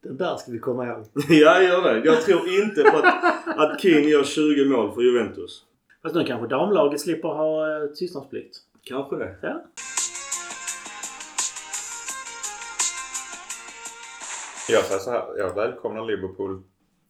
[0.06, 1.06] Den där ska vi komma ihåg.
[1.30, 2.06] ja, gör det.
[2.06, 5.66] Jag tror inte på att, att Keane gör 20 mål för Juventus.
[6.02, 8.58] Fast nu kanske damlaget slipper ha eh, tystnadsplikt.
[8.84, 9.36] Kanske det.
[9.42, 9.64] Ja.
[14.70, 16.62] Jag säger så här, jag välkomnar Liverpool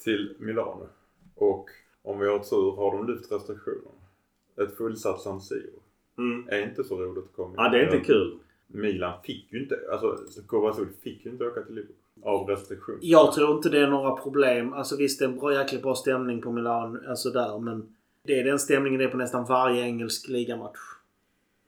[0.03, 0.87] till Milano.
[1.35, 1.69] Och
[2.03, 3.89] om vi har tur har de lyft restriktionerna.
[4.61, 5.79] Ett fullsatt San Siro
[6.17, 6.47] Mm.
[6.49, 8.37] är inte så roligt att komma Ja, det är inte kul.
[8.67, 10.17] Milan fick ju inte, alltså
[10.47, 12.99] Kovacic fick ju inte åka till Liverpool av restriktioner.
[13.01, 14.74] Jag tror inte det är några problem.
[14.74, 16.99] Alltså visst, det är en bra, jäkligt bra stämning på Milan.
[17.09, 17.86] Alltså där, men
[18.28, 20.80] det är den stämningen det är på nästan varje engelsk ligamatch.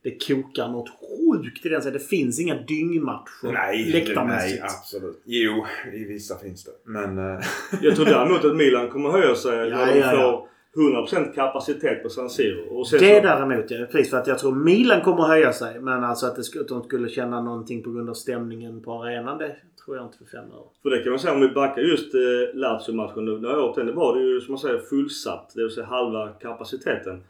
[0.04, 1.82] Det kokar något sjukt i den.
[1.82, 4.64] Så det finns inga dyngmatcher nej, läktarmässigt.
[4.64, 5.22] absolut.
[5.26, 6.72] Jo, i vissa finns det.
[6.84, 7.18] Men...
[7.18, 7.39] eh,
[7.82, 10.48] Jag tror däremot att Milan kommer höja sig Ja, när de ja, ja.
[10.78, 12.78] Får 100% kapacitet på San Siro.
[12.78, 13.86] Och sen Det så- däremot ja.
[13.91, 15.80] Precis för att jag tror Milan kommer att höja sig.
[15.80, 18.91] Men alltså att, det skulle, att de skulle känna någonting på grund av stämningen på
[19.03, 19.38] arenan.
[19.38, 19.55] Det
[19.86, 20.67] tror jag inte för fem öre.
[20.84, 22.19] För det kan man säga om vi backar just eh,
[22.53, 23.86] Lazio-matchen nu några år sedan.
[23.86, 25.51] Det var det ju som man säger fullsatt.
[25.55, 27.23] Det vill säga halva kapaciteten.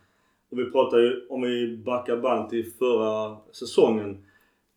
[0.52, 4.18] Och vi pratar ju om vi backar band till förra säsongen.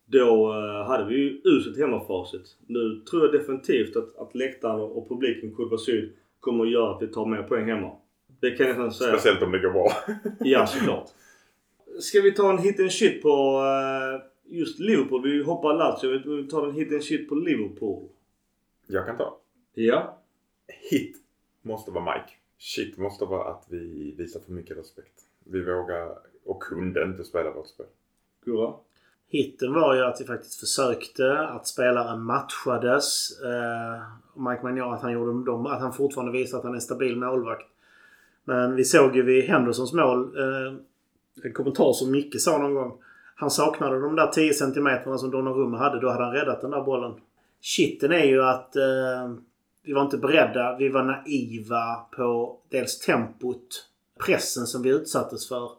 [0.05, 2.57] Då eh, hade vi ju uselt hemmafacit.
[2.67, 7.01] Nu tror jag definitivt att, att läktaren och publiken Kurva Syd kommer att göra att
[7.01, 7.91] vi tar mer poäng hemma.
[8.41, 9.17] Det kan jag nästan säga.
[9.17, 9.91] Speciellt om det går bra.
[10.39, 11.09] Ja, såklart.
[11.99, 14.21] Ska vi ta en hit and shit på eh,
[14.57, 15.23] just Liverpool?
[15.23, 16.09] Vi hoppar Lazio.
[16.09, 18.09] Vi vi tar en hit and shit på Liverpool.
[18.87, 19.37] Jag kan ta.
[19.73, 20.17] Ja.
[20.89, 21.17] Hit
[21.61, 22.33] måste vara Mike.
[22.57, 25.13] Shit måste vara att vi visar för mycket respekt.
[25.43, 27.85] Vi vågar och kunde inte spela vårt spel.
[28.45, 28.73] Gurra?
[29.27, 31.39] Hitten var ju att vi faktiskt försökte.
[31.39, 33.39] Att spelaren matchades.
[33.41, 34.01] Eh,
[34.49, 37.15] Mike Magnan att han gjorde dem, att han fortfarande visar att han är en stabil
[37.15, 37.67] målvakt.
[38.45, 40.37] Men vi såg ju vid Hendersons mål.
[40.37, 40.73] Eh,
[41.43, 42.97] en kommentar som Micke sa någon gång.
[43.35, 45.99] Han saknade de där 10 centimeterna som Donnarumma hade.
[45.99, 47.13] Då hade han räddat den där bollen.
[47.61, 49.33] Shitten är ju att eh,
[49.83, 50.75] vi var inte beredda.
[50.79, 53.89] Vi var naiva på dels tempot,
[54.25, 55.69] pressen som vi utsattes för.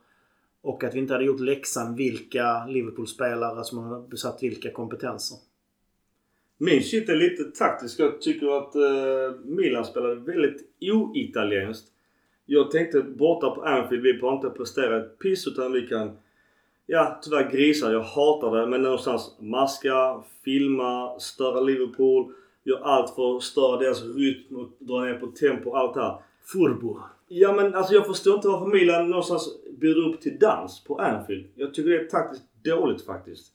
[0.62, 5.38] Och att vi inte hade gjort läxan vilka Liverpool-spelare som har besatt vilka kompetenser.
[6.58, 8.00] Min shit är lite taktisk.
[8.00, 11.91] Jag tycker att eh, Milan spelade väldigt oitalienskt.
[12.52, 16.16] Jag tänkte borta på Anfield, vi får inte prestera ett piss utan vi kan
[16.86, 17.92] Ja, tyvärr grisar.
[17.92, 18.66] Jag hatar det.
[18.66, 22.32] Men någonstans maska, filma, störa Liverpool.
[22.64, 25.74] Gör allt för att störa deras rytm och dra ner på tempo.
[25.74, 26.16] Allt det här.
[26.52, 26.98] Furbo.
[27.28, 29.48] Ja men alltså jag förstår inte varför Milan någonstans
[29.80, 31.46] bjuder upp till dans på Anfield.
[31.54, 33.52] Jag tycker det är taktiskt dåligt faktiskt.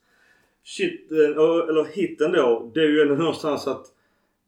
[0.64, 2.70] Shit, eh, eller hitten då.
[2.74, 3.86] Det är ju ändå någonstans att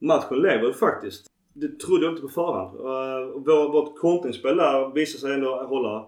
[0.01, 1.30] matchen lever faktiskt.
[1.53, 2.77] Det trodde jag inte på förhand.
[2.79, 6.05] Uh, vår, vårt kontringsspel där visar sig ändå hålla,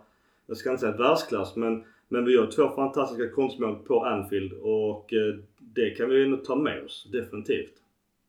[0.47, 5.13] jag ska inte säga världsklass men, men vi gör två fantastiska konstmål på Anfield och
[5.13, 7.09] eh, det kan vi ändå ta med oss.
[7.13, 7.73] Definitivt.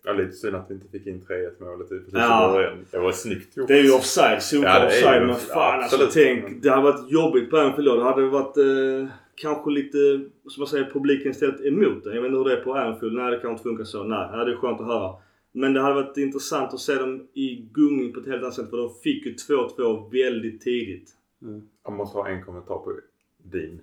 [0.05, 2.49] Ja, lite synd att vi inte fick in 3-1 målet i precis Ja.
[2.49, 2.85] i början.
[2.91, 3.67] Det var snyggt gjort.
[3.67, 4.41] Det är ju offside.
[4.41, 5.27] Sopa Ja, offside.
[5.27, 6.63] Men fan ja, alltså tänk.
[6.63, 7.95] Det hade varit jobbigt på Anfield då.
[7.95, 9.97] Det hade varit eh, kanske lite,
[10.47, 12.15] som man säger, publiken ställt emot det.
[12.15, 13.13] Jag vet inte hur det är på Anfield.
[13.13, 14.03] Nej, det kanske inte funkar så.
[14.03, 15.13] Nej, det är skönt att höra.
[15.55, 18.69] Men det hade varit intressant att se dem i gungning på ett helt annat sätt.
[18.69, 21.09] För de fick ju 2-2 väldigt tidigt.
[21.83, 22.99] Jag måste ha en kommentar på
[23.37, 23.81] din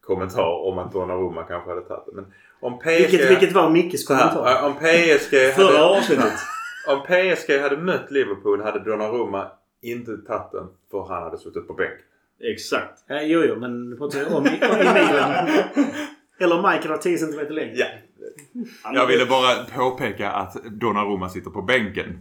[0.00, 2.12] kommentar om att Donnarumma kanske hade tagit det.
[2.14, 2.26] Men
[2.60, 2.86] om PSG...
[2.86, 4.66] Vilket, vilket var Mickes här, kommentar.
[4.66, 6.32] om PSG Förra hade, avsnittet.
[6.88, 9.50] om PSG hade mött Liverpool hade Donnarumma
[9.82, 11.98] inte tagit den för han hade suttit på bänk.
[12.40, 13.04] Exakt.
[13.06, 15.48] Ja, jo, jo, men nu pratar om, om i Milan.
[16.38, 17.74] Eller om Michael var 10 cm längre.
[17.74, 17.86] Ja.
[18.94, 22.18] Jag ville bara påpeka att Donnarumma sitter på bänken.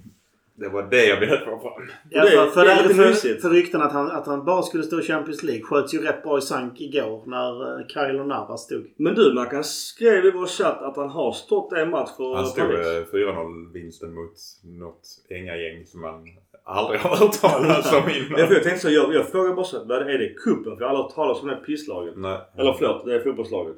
[0.55, 1.87] Det var det jag ville få fram.
[2.09, 4.61] Ja, för, för, det är för, lite för, för rykten att han, att han bara
[4.61, 8.23] skulle stå i Champions League sköts ju rätt bra i sank igår när uh, Kyle
[8.27, 8.85] Navas stod.
[8.97, 12.35] Men du, man kan skrev i vår chatt att han har stått en match för
[12.35, 12.87] Han stod Paris.
[12.87, 16.27] eh, 4-0 vinsten mot något Änga-gäng som man
[16.65, 18.47] aldrig har hört talas om Ja, innan.
[18.47, 20.77] för jag tänkte så, jag, jag frågar bara så, vad är det kuppen?
[20.77, 22.13] För jag har aldrig hört talas om det pisslaget.
[22.17, 22.37] Nej.
[22.57, 23.75] Eller förlåt, det är fotbollslaget.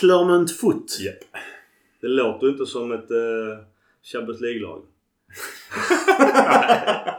[0.00, 1.00] Clermont Foot.
[1.00, 1.14] Japp.
[2.04, 3.58] Det låter inte som ett uh,
[4.02, 4.82] Champions League-lag.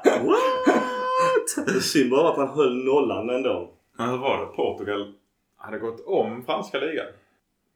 [0.04, 1.66] What?
[1.66, 3.72] Det är synd bara att han höll nollan ändå.
[3.98, 4.46] Men hur var det?
[4.46, 5.14] Portugal
[5.56, 7.06] hade gått om franska ligan?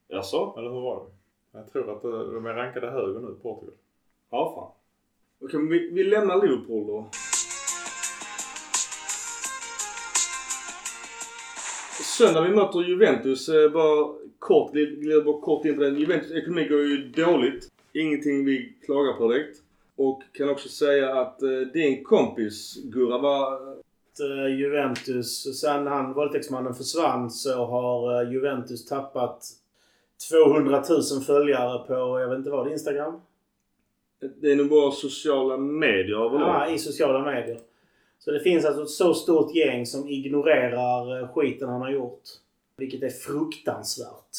[0.07, 0.55] Jaså?
[0.57, 1.11] Eller hur var det?
[1.57, 3.75] Jag tror att eh, de är rankade högre nu, Portugal.
[4.31, 4.71] Ja, fan.
[5.47, 7.09] Okej, men vi, vi lämnar Liverpool då.
[12.19, 13.49] Söndag vi möter Juventus.
[13.49, 15.95] eh, Bara kort, glider bara kort in på den.
[15.95, 17.67] Juventus ekonomi går ju dåligt.
[17.93, 19.57] Ingenting vi klagar på direkt.
[19.95, 23.53] Och kan också säga att eh, din kompis Gurra var...
[24.19, 29.43] Eh, Juventus, sen han våldtäktsmannen försvann så har Juventus tappat
[30.29, 33.21] 200 000 följare på, jag vet inte vad, Instagram?
[34.41, 36.67] Det är nog bara sociala medier överlag.
[36.67, 37.59] Ja, i sociala medier.
[38.29, 42.21] Så det finns alltså ett så stort gäng som ignorerar eh, skiten han har gjort.
[42.77, 44.37] Vilket är fruktansvärt.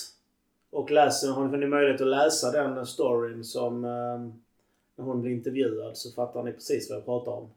[0.71, 3.91] Och läser, har ni möjlighet att läsa den storyn som eh,
[4.97, 7.49] när hon blir intervjuad så fattar ni precis vad jag pratar om.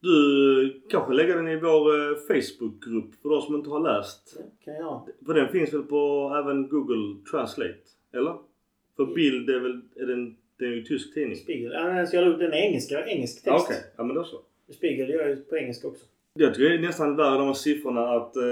[0.00, 4.36] Du kanske lägger den i vår eh, Facebookgrupp för de som inte har läst.
[4.36, 5.08] Det kan jag.
[5.26, 7.78] För den finns väl på även Google Translate?
[8.12, 8.34] Eller?
[8.96, 9.80] För bild är väl...
[9.96, 11.36] Är den, det är ju tysk tidning.
[11.36, 11.72] Spiegel.
[11.72, 11.82] Ja,
[12.22, 13.66] den Den är engelska, engelsk Ja, text.
[13.70, 14.40] Okej, ja men då så.
[14.74, 16.04] Spiegel gör ju på engelska också.
[16.34, 18.42] Jag tycker det är nästan värre de här siffrorna att eh,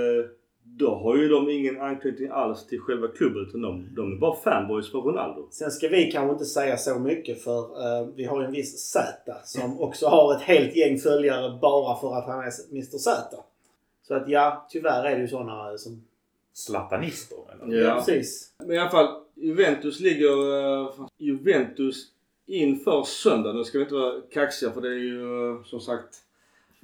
[0.66, 4.36] då har ju de ingen anknytning alls till själva klubben utan de, de är bara
[4.36, 5.48] fanboys för Ronaldo.
[5.50, 8.78] Sen ska vi kanske inte säga så mycket för eh, vi har ju en viss
[8.78, 13.36] Z som också har ett helt gäng följare bara för att han är Mr Z.
[14.02, 16.04] Så att ja, tyvärr är det ju sådana som...
[16.52, 17.76] Zlatanister eller?
[17.76, 17.94] Ja.
[17.94, 18.52] precis.
[18.58, 20.60] Men i alla fall, Juventus ligger...
[20.82, 22.06] eh, Juventus
[22.46, 23.52] inför söndag.
[23.52, 26.14] Nu ska vi inte vara kaxiga för det är ju eh, som sagt...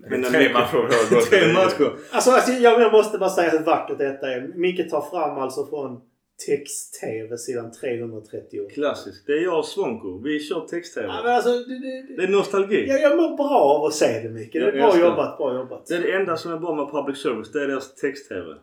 [0.08, 0.88] Tre matcher
[1.30, 1.86] Tre.
[2.11, 4.52] Alltså, alltså jag, jag måste bara säga hur vackert detta är.
[4.54, 6.00] Micke tar fram alltså från
[6.46, 8.68] text-tv sidan 330.
[8.74, 9.26] Klassiskt.
[9.26, 10.18] Det är jag och Svonko.
[10.24, 11.06] Vi kör text-tv.
[11.06, 12.86] Ja, alltså, det, det, Det är nostalgi.
[12.88, 14.52] jag, jag mår bra av att se det Micke.
[14.52, 15.86] Det är bra jobbat, bra jobbat.
[15.86, 17.52] Det är det enda som är bra med public service.
[17.52, 18.54] Det är deras text-tv.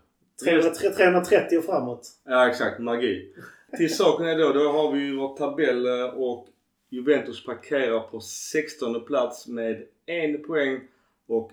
[0.43, 2.09] 300, 330 och framåt.
[2.25, 3.33] Ja exakt, magi.
[3.77, 6.47] Till saken är då, då har vi ju vår tabell eh, och
[6.89, 10.81] Juventus parkerar på 16 plats med en poäng
[11.27, 11.51] och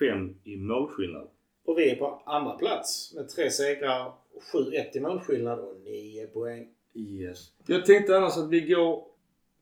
[0.00, 1.28] 3-5 i målskillnad.
[1.64, 4.12] Och vi är på andra plats med tre segrar,
[4.52, 6.68] 7-1 i målskillnad och 9 poäng.
[6.94, 7.52] Yes.
[7.66, 9.04] Jag tänkte annars att vi går,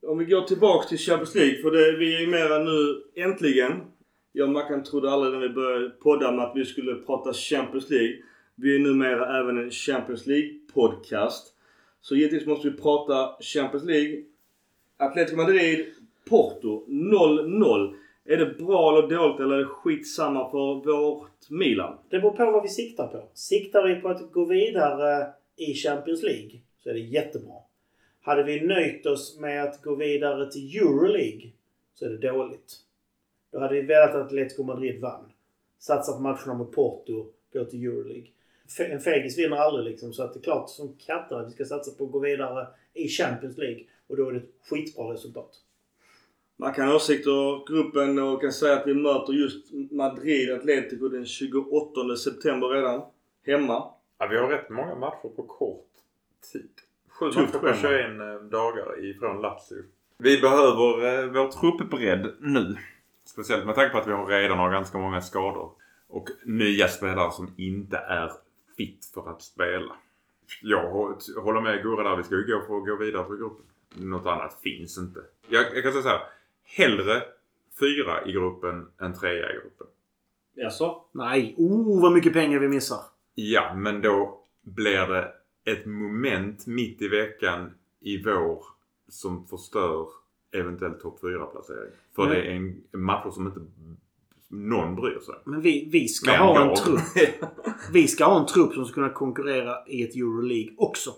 [0.03, 3.73] om vi går tillbaks till Champions League för det, vi är ju mera nu äntligen.
[4.33, 7.91] Jag och Mackan trodde aldrig när vi började podda med att vi skulle prata Champions
[7.91, 8.17] League.
[8.55, 11.43] Vi är numera även en Champions League-podcast.
[12.03, 14.23] Så givetvis måste vi prata Champions League.
[14.97, 15.87] Atletico Madrid,
[16.29, 17.95] Porto 0-0.
[18.25, 21.99] Är det bra eller dåligt eller är det skitsamma för vårt Milan?
[22.11, 23.29] Det beror på vad vi siktar på.
[23.35, 27.55] Siktar vi på att gå vidare eh, i Champions League så är det jättebra.
[28.21, 31.51] Hade vi nöjt oss med att gå vidare till Euroleague
[31.95, 32.77] så är det dåligt.
[33.53, 35.33] Då hade vi velat att Atletico Madrid vann.
[35.79, 38.27] Satsa på matcherna mot Porto, gå till Euroleague.
[38.79, 41.65] En fegis vinner aldrig liksom så att det är klart som katter att vi ska
[41.65, 45.51] satsa på att gå vidare i Champions League och då är det ett skitbra resultat.
[46.57, 51.27] Man kan ha åsikter gruppen och kan säga att vi möter just Madrid Atletico den
[51.27, 53.03] 28 september redan.
[53.47, 53.85] Hemma.
[54.19, 55.89] Ja, vi har rätt många matcher på kort
[56.53, 56.71] tid.
[57.09, 57.75] Sju matcher på schema.
[57.75, 59.85] 21 dagar ifrån Lazio.
[60.19, 62.77] Vi behöver eh, vår truppbredd nu.
[63.25, 65.73] Speciellt med tanke på att vi har redan har ganska många skador.
[66.09, 68.31] Och nya spelare som inte är
[68.87, 69.97] fit för att spela.
[70.63, 72.17] Jag hå- håller med Gurra där.
[72.17, 73.65] Vi ska ju gå för att gå vidare för gruppen.
[73.95, 75.21] Något annat finns inte.
[75.49, 76.21] Jag, jag kan säga så här.
[76.65, 77.23] Hellre
[77.81, 79.87] fyra i gruppen än trea i gruppen.
[80.55, 81.05] Jaså?
[81.13, 83.01] Nej, oh vad mycket pengar vi missar.
[83.35, 85.33] Ja, men då blir det
[85.65, 87.71] ett moment mitt i veckan
[88.01, 88.65] i vår
[89.09, 90.09] som förstör
[90.53, 91.91] eventuellt topp 4-placering.
[92.17, 93.61] För Men- det är en matcher som inte
[94.53, 95.35] någon bryr sig.
[95.45, 97.01] Men vi, vi ska Men ha en trupp.
[97.93, 101.11] Vi ska ha en trupp som ska kunna konkurrera i ett Euroleague också.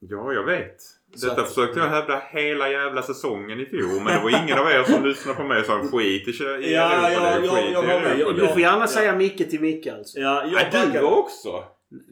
[0.00, 0.76] Ja, jag vet.
[1.14, 3.88] Så Detta att- försökte jag hävda hela jävla säsongen i fjol.
[4.04, 6.46] Men det var ingen av er som lyssnade på mig och sa skit i, Ja,
[6.48, 7.12] Europa.
[7.12, 7.70] ja, ja, skit
[8.18, 8.86] jag Du får gärna Ja.
[8.86, 10.18] säga Micke till Micke alltså.
[10.18, 11.64] Ja, jag Ja, du också.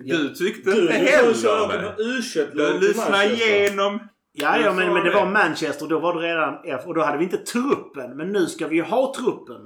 [0.05, 1.95] Du tyckte Du, inte heller med.
[2.55, 3.99] Du lyssnade igenom.
[4.33, 5.15] Ja, ja men, men det det.
[5.17, 5.87] var Manchester.
[5.87, 6.81] Då var det redan F.
[6.87, 8.17] Och då hade vi inte truppen.
[8.17, 9.57] Men nu ska vi ju ha truppen.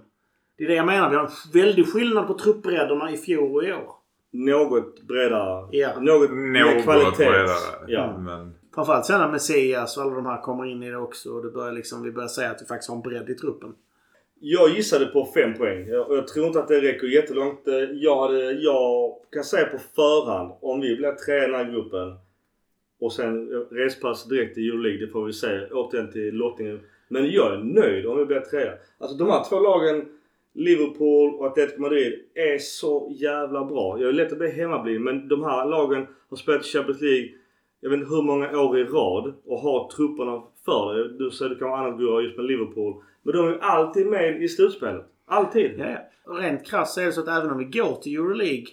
[0.59, 1.11] Det är det jag menar.
[1.11, 3.93] Vi har en väldig skillnad på truppbredderna i fjol och i år.
[4.31, 5.69] Något bredare.
[5.71, 6.01] Ja.
[6.01, 7.17] Något mer Något kvalitet.
[7.31, 7.85] bredare.
[7.87, 8.19] Ja.
[8.19, 11.31] Men Framförallt sen när Messias och alla de här kommer in i det också.
[11.31, 13.75] Och det börjar liksom, vi börjar säga att vi faktiskt har en bredd i truppen.
[14.41, 15.87] Jag gissade på fem poäng.
[15.89, 17.69] Jag, och jag tror inte att det räcker jättelångt.
[17.69, 21.73] Eh, Jag, hade, jag kan säga på förhand om vi blir trea i den här
[21.73, 22.15] gruppen
[23.01, 25.07] och sen respass direkt till Euroleague.
[25.07, 25.67] Det får vi se.
[25.73, 26.81] Återigen till lottningen.
[27.09, 28.73] Men jag är nöjd om vi blir trea.
[28.99, 30.09] Alltså de här två lagen
[30.57, 34.01] Liverpool och Atletico Madrid är så jävla bra.
[34.01, 37.29] Jag är lätt att bli hemmablind men de här lagen har spelat Champions League
[37.81, 41.19] jag vet inte hur många år i rad och har trupperna för det.
[41.19, 43.03] Du säger det kan vara annat Gurra just med Liverpool.
[43.23, 45.05] Men de är ju alltid med i slutspelet.
[45.27, 45.75] Alltid.
[45.79, 45.99] Ja, ja.
[46.25, 48.67] Och rent krasst är det så att även om vi går till Euroleague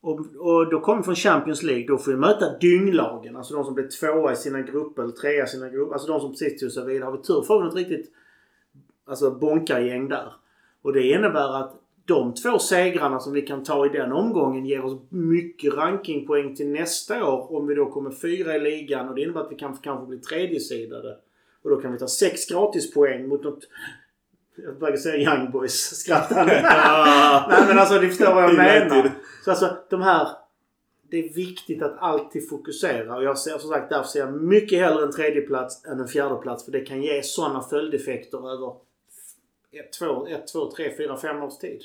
[0.00, 1.86] Och, och då kommer vi från Champions League.
[1.86, 3.36] Då får vi möta dynglagen.
[3.36, 5.92] Alltså de som blev tvåa i sina grupper eller trea i sina grupper.
[5.92, 7.04] Alltså de som precis tog sig vidare.
[7.04, 8.12] Har vi tur får vi något riktigt
[9.06, 10.32] alltså bonkargäng där.
[10.88, 11.74] Och det innebär att
[12.04, 16.68] de två segrarna som vi kan ta i den omgången ger oss mycket rankingpoäng till
[16.68, 17.56] nästa år.
[17.56, 20.18] Om vi då kommer fyra i ligan och det innebär att vi kan, kanske blir
[20.18, 21.16] tredjesidade.
[21.62, 23.58] Och då kan vi ta sex gratispoäng mot något...
[24.56, 26.52] Jag började säga Young Boys skrattande.
[27.48, 29.10] Nej men alltså ni förstår vad jag menar.
[29.44, 30.28] Så alltså de här...
[31.10, 33.16] Det är viktigt att alltid fokusera.
[33.16, 36.64] Och jag ser som sagt därför ser jag mycket hellre en tredjeplats än en fjärdeplats.
[36.64, 38.87] För det kan ge sådana följdeffekter över
[39.80, 41.80] ett, två, ett, två, tre, fyra, fem års tid.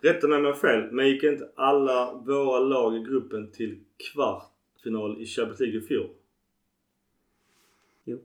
[0.00, 3.78] Rätta mig om jag fel, men gick inte alla våra lag i gruppen till
[4.12, 6.08] kvartfinal i Champions League i fjol?
[8.04, 8.18] Jo.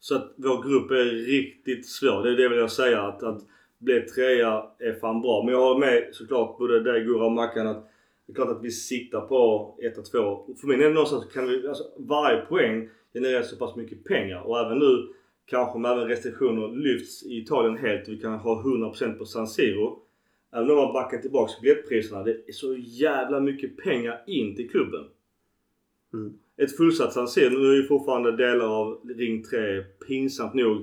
[0.00, 2.22] Så att vår grupp är riktigt svår.
[2.22, 3.02] Det är det vill jag säga.
[3.02, 3.42] Att, att
[3.78, 5.42] bli trea är fan bra.
[5.42, 7.90] Men jag håller med såklart både dig Gurra och Mackan att
[8.26, 10.46] det är klart att vi siktar på 1 och 2.
[10.60, 14.40] För min del någonstans kan vi, alltså varje poäng genererar så pass mycket pengar.
[14.40, 15.08] Och även nu
[15.50, 19.46] kanske med även restriktioner lyfts i Italien helt och vi kan ha 100% på San
[19.46, 19.98] Siro.
[20.52, 22.22] Även om man backar tillbaks biljettpriserna.
[22.22, 25.04] Det är så jävla mycket pengar in till klubben.
[26.12, 26.38] Mm.
[26.56, 27.58] Ett fullsatt San Siro.
[27.58, 30.76] Nu är ju fortfarande delar av Ring 3 pinsamt nog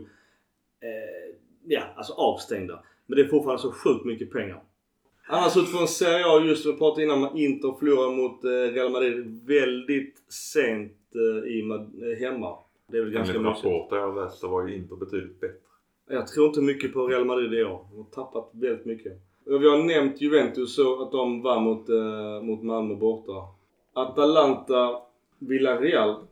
[0.82, 2.84] eh, ja, alltså avstängda.
[3.06, 4.64] Men det är fortfarande så sjukt mycket pengar.
[5.30, 8.92] Annars utifrån Serie A, just som vi pratade innan med Inter förlorar mot eh, Real
[8.92, 12.58] Madrid väldigt sent eh, i, eh, hemma.
[12.92, 13.64] Det är väl ganska mycket.
[13.64, 15.56] rapporter jag har läst så var ju Inter betydligt bättre.
[16.10, 17.88] Jag tror inte mycket på Real Madrid i år.
[17.92, 19.14] De har tappat väldigt mycket.
[19.46, 23.34] Och Vi har nämnt Juventus så att de vann mot, eh, mot Malmö borta.
[23.94, 25.02] Atalanta,
[25.40, 26.28] Villarreal.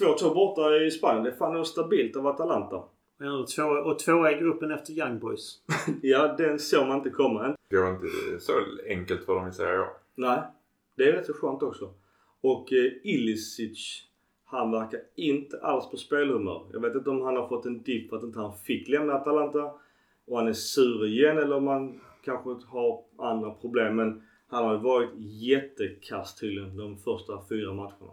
[0.00, 1.24] 2-2 borta i Spanien.
[1.24, 2.82] Det är fan nog stabilt av Atalanta.
[3.18, 5.58] Ja, och två, och två i gruppen efter Young Boys.
[6.02, 7.56] Ja, den såg man inte komma.
[7.70, 8.06] Det var inte
[8.40, 8.52] så
[8.88, 9.86] enkelt för dem i Serie A.
[10.14, 10.40] Nej,
[10.96, 11.94] det är rätt så skönt också.
[12.40, 14.07] Och eh, Ilicic,
[14.50, 16.62] han verkar inte alls på spelhumör.
[16.72, 19.14] Jag vet inte om han har fått en dipp för att inte han fick lämna
[19.14, 19.70] Atalanta
[20.26, 23.96] och han är sur igen eller om han kanske har andra problem.
[23.96, 25.10] Men han har ju varit
[25.52, 28.12] jättekast tydligen de första fyra matcherna.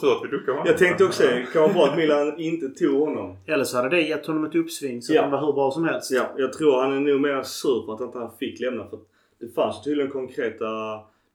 [0.00, 0.66] Tur att vi duckade honom.
[0.66, 3.36] Jag tänkte också det kan vara bra att Milan inte tog honom.
[3.46, 5.22] Eller så hade det gett honom ett uppsving så Ja.
[5.22, 6.10] han var hur bra som helst.
[6.10, 8.86] Ja, jag tror han är nog mer sur för att inte han fick lämna.
[8.88, 8.98] För
[9.40, 10.66] det fanns tydligen konkreta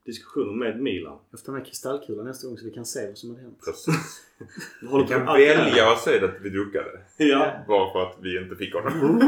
[0.04, 1.18] diskussioner med Milan.
[1.30, 3.58] Jag får ta med kristallkulan nästa gång så vi kan se vad som hade hänt.
[3.64, 4.20] Precis.
[4.98, 6.90] Vi kan välja att säga att vi duckade.
[7.16, 7.52] Ja.
[7.68, 9.20] Bara för att vi inte fick honom.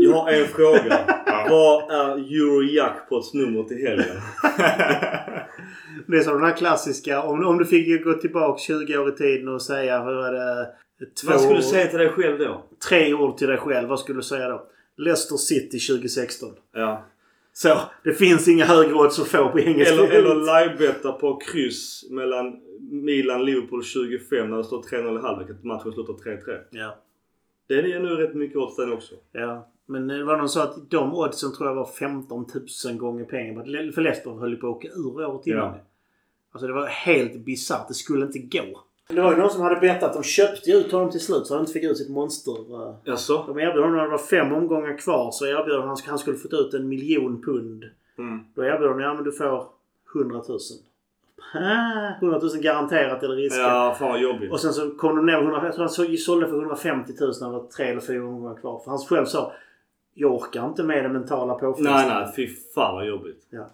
[0.02, 1.22] Jag har en fråga.
[1.50, 4.16] Vad är Eurojackpots nummer till helgen?
[6.06, 7.22] Det är som den här klassiska.
[7.22, 10.66] Om, om du fick gå tillbaka 20 år i tiden och säga hur är det...
[11.22, 12.64] Två, Vad skulle du säga till dig själv då?
[12.88, 13.88] Tre ord till dig själv.
[13.88, 14.66] Vad skulle du säga då?
[14.96, 16.54] Leicester City 2016.
[16.72, 17.04] Ja.
[17.58, 17.80] Så.
[18.04, 19.94] Det finns inga högre odds att få på engelska.
[19.94, 25.50] Eller, eller livebetta på kryss mellan Milan-Liverpool 25 när det står 3-0 i halvlek.
[25.50, 26.60] Att matchen slutar 3-3.
[26.70, 26.98] Ja.
[27.68, 29.14] Det är nu rätt mycket odds den också.
[29.32, 29.68] Ja.
[29.86, 32.46] Men det var någon sa att de oddsen tror jag var 15
[32.86, 33.92] 000 gånger pengar.
[33.92, 35.58] För Leicester höll på att åka ur året innan.
[35.58, 35.80] Ja.
[36.52, 37.88] Alltså det var helt bisarrt.
[37.88, 38.80] Det skulle inte gå.
[39.08, 40.12] Det var ju någon som hade bettat.
[40.14, 42.52] De köpte ut honom till slut så han inte fick ut sitt monster.
[42.88, 43.44] eh, Jaså?
[43.46, 46.52] De erbjöd honom när det var fem omgångar kvar så erbjöd att han skulle fått
[46.52, 47.84] ut en miljon pund.
[48.18, 48.40] Mm.
[48.54, 49.66] Då erbjöd de ja men du får
[50.14, 50.58] 100 000.
[51.54, 53.60] Ah, 100 000 garanterat eller riska.
[53.60, 54.52] Ja, fan jobbigt.
[54.52, 57.32] Och sen så kom de ner 100, jag tror han så- sålde för 150 000
[57.40, 58.80] när det var tre eller fyra omgångar kvar.
[58.84, 59.52] För han själv sa
[60.14, 61.92] jag orkar inte med den mentala påfrestningen.
[62.08, 62.32] Nej, nej.
[62.36, 63.46] Fy fan vad jobbigt.
[63.50, 63.66] Ja.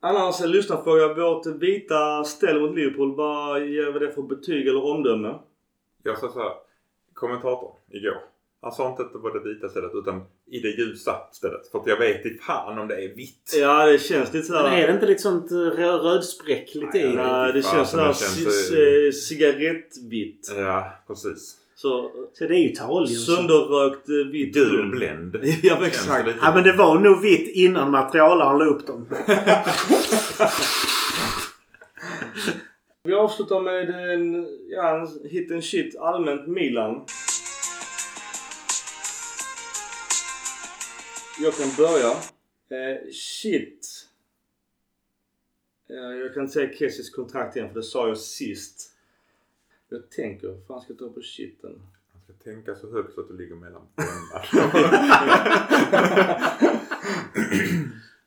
[0.00, 1.14] Annars lyssnarfråga.
[1.14, 3.16] Vårt vita ställ mot Liverpool.
[3.16, 5.34] Vad ger vi det för betyg eller omdöme?
[6.02, 6.52] Jag sa såhär.
[7.14, 8.16] Kommentatorn igår.
[8.62, 11.68] Han sa inte att det var det vita stället utan i det ljusa stället.
[11.72, 13.54] För att jag vet inte fan om det är vitt.
[13.60, 14.82] Ja, det känns lite Men såhär...
[14.82, 17.22] är det inte lite sånt eh, rö- rödspräckligt i Nej, det?
[17.22, 20.52] Nej, det känns sådär eh, ci- cigarettvitt.
[20.56, 21.56] Ja, precis.
[21.80, 23.20] Så Så det är ju Italien.
[23.20, 24.54] som- sönderrökt eh, vitt.
[24.54, 25.36] Gul bländ.
[25.62, 26.28] Ja, Känns exakt.
[26.42, 29.06] Ja men det var nog vitt innan materialaren la upp dem.
[33.04, 37.04] Vi avslutar med en, ja, en hit and shit allmänt Milan.
[41.40, 42.10] Jag kan börja.
[42.10, 43.86] Eh, shit.
[45.90, 48.87] Eh, jag kan säga Kessis kontrakt igen för det sa jag sist.
[49.88, 51.82] Jag tänker, vad fan ska jag ta på shiten?
[52.12, 53.82] Man ska tänka så högt så att du ligger mellan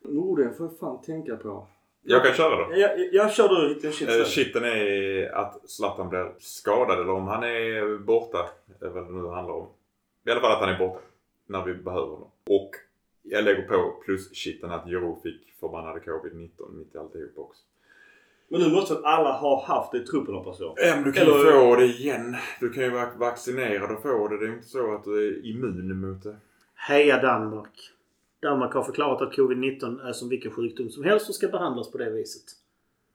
[0.02, 1.68] Norden får jag fan tänka på.
[2.04, 2.76] Jag kan köra då.
[2.76, 4.26] Jag, jag, jag kör du hit and shit Eh, sen.
[4.26, 8.50] Shitten är att Zlatan blir skadad eller om han är borta.
[8.82, 9.68] är Vad det nu handlar om.
[10.26, 11.02] I alla fall att han är borta.
[11.46, 12.32] När vi behöver honom.
[12.50, 12.72] Och
[13.24, 17.62] Jag lägger på plus shiten att Jero fick förbannade covid-19 mitt i alltihop också.
[18.52, 20.74] Men nu måste väl alla ha haft det i truppen hoppas jag?
[20.78, 22.36] Ja men du kan ju Eller- få det igen.
[22.60, 24.38] Du kan ju vara vaccinerad och få det.
[24.40, 26.36] Det är inte så att du är immun mot det.
[26.76, 27.92] Heja Danmark!
[28.42, 31.98] Danmark har förklarat att covid-19 är som vilken sjukdom som helst och ska behandlas på
[31.98, 32.44] det viset.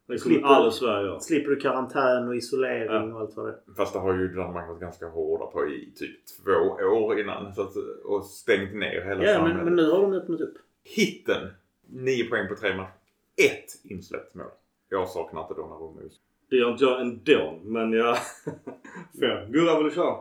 [0.09, 1.21] Det Slipper- alla Sverige göra.
[1.21, 3.15] Slipper du karantän och isolering Ja.
[3.15, 3.75] och allt vad det är.
[3.77, 7.55] Fast det har ju Danmark varit ganska hårda på i typ två år innan.
[7.55, 7.73] Så att,
[8.05, 9.57] och stängt ner hela Ja, samhället.
[9.57, 10.55] men, men nu har de öppnat upp.
[10.85, 11.49] Hitten!
[11.89, 12.93] 9 poäng på tre matcher.
[13.37, 14.47] Ett insläppt mål.
[14.89, 16.21] Jag saknar inte Donnarumma just
[16.51, 17.59] Det gör inte jag ändå.
[17.63, 18.17] Men jag...
[19.21, 19.53] Fem.
[19.53, 20.17] Gurra vill du köra?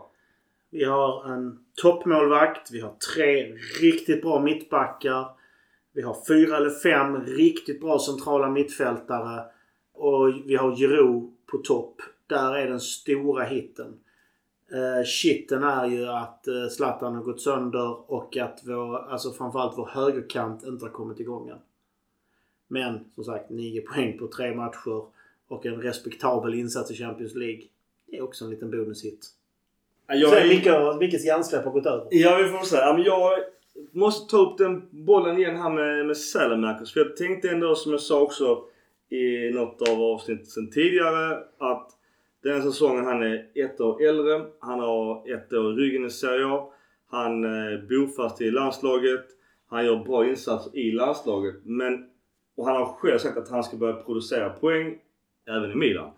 [0.69, 2.71] Vi har en toppmålvakt.
[2.71, 3.43] Vi har tre
[3.81, 5.25] riktigt bra mittbackar.
[5.93, 9.43] Vi har fyra eller fem riktigt bra centrala mittfältare.
[9.93, 12.01] Och vi har Giroud på topp.
[12.27, 13.99] Där är den stora hitten.
[14.73, 19.77] Uh, shitten är ju att uh, Zlatan har gått sönder och att vår, alltså framförallt
[19.77, 21.59] vår högerkant inte har kommit igång än.
[22.67, 25.03] Men som sagt 9 poäng på tre matcher
[25.47, 27.61] och en respektabel insats i Champions League.
[28.07, 29.27] Det är också en liten bonushit.
[30.07, 32.07] Jag Så är- Micke, Mickes hjärnsläpp har gått över.
[32.11, 33.39] Ja, vi får men jag
[33.91, 36.93] måste ta upp den bollen igen här med, med Salamakers.
[36.93, 38.63] För jag tänkte ändå som jag sa också
[39.09, 41.91] i något av avsnitten sen tidigare att
[42.43, 44.45] den här säsongen han är ett år äldre.
[44.59, 46.71] Han har ett år i ryggen i Serie A.
[47.07, 49.25] Han eh, bor fast i landslaget.
[49.67, 51.55] Han gör bra insatser i landslaget.
[51.63, 52.09] Men,
[52.55, 54.97] och han har själv sagt att han ska börja producera poäng
[55.47, 56.11] även i Milan.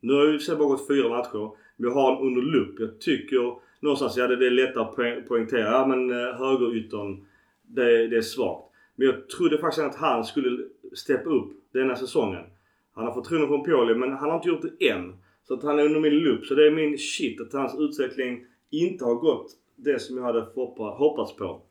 [0.00, 1.50] Nu har ju bara gått fyra matcher.
[1.76, 2.74] Vi har honom under lupp.
[2.78, 5.60] Jag tycker någonstans, ja det är lättare att poäng, poängtera.
[5.60, 7.26] Ja men eh, högeryttern,
[7.62, 8.62] det, det är svagt.
[8.96, 12.44] Men jag trodde faktiskt att han skulle steppa upp denna säsongen.
[12.94, 15.14] Han har förtroende från Pioli men han har inte gjort det än.
[15.48, 16.46] Så att han är under min lupp.
[16.46, 19.46] Så det är min shit att hans utveckling inte har gått
[19.76, 20.40] det som jag hade
[20.76, 21.62] hoppats på.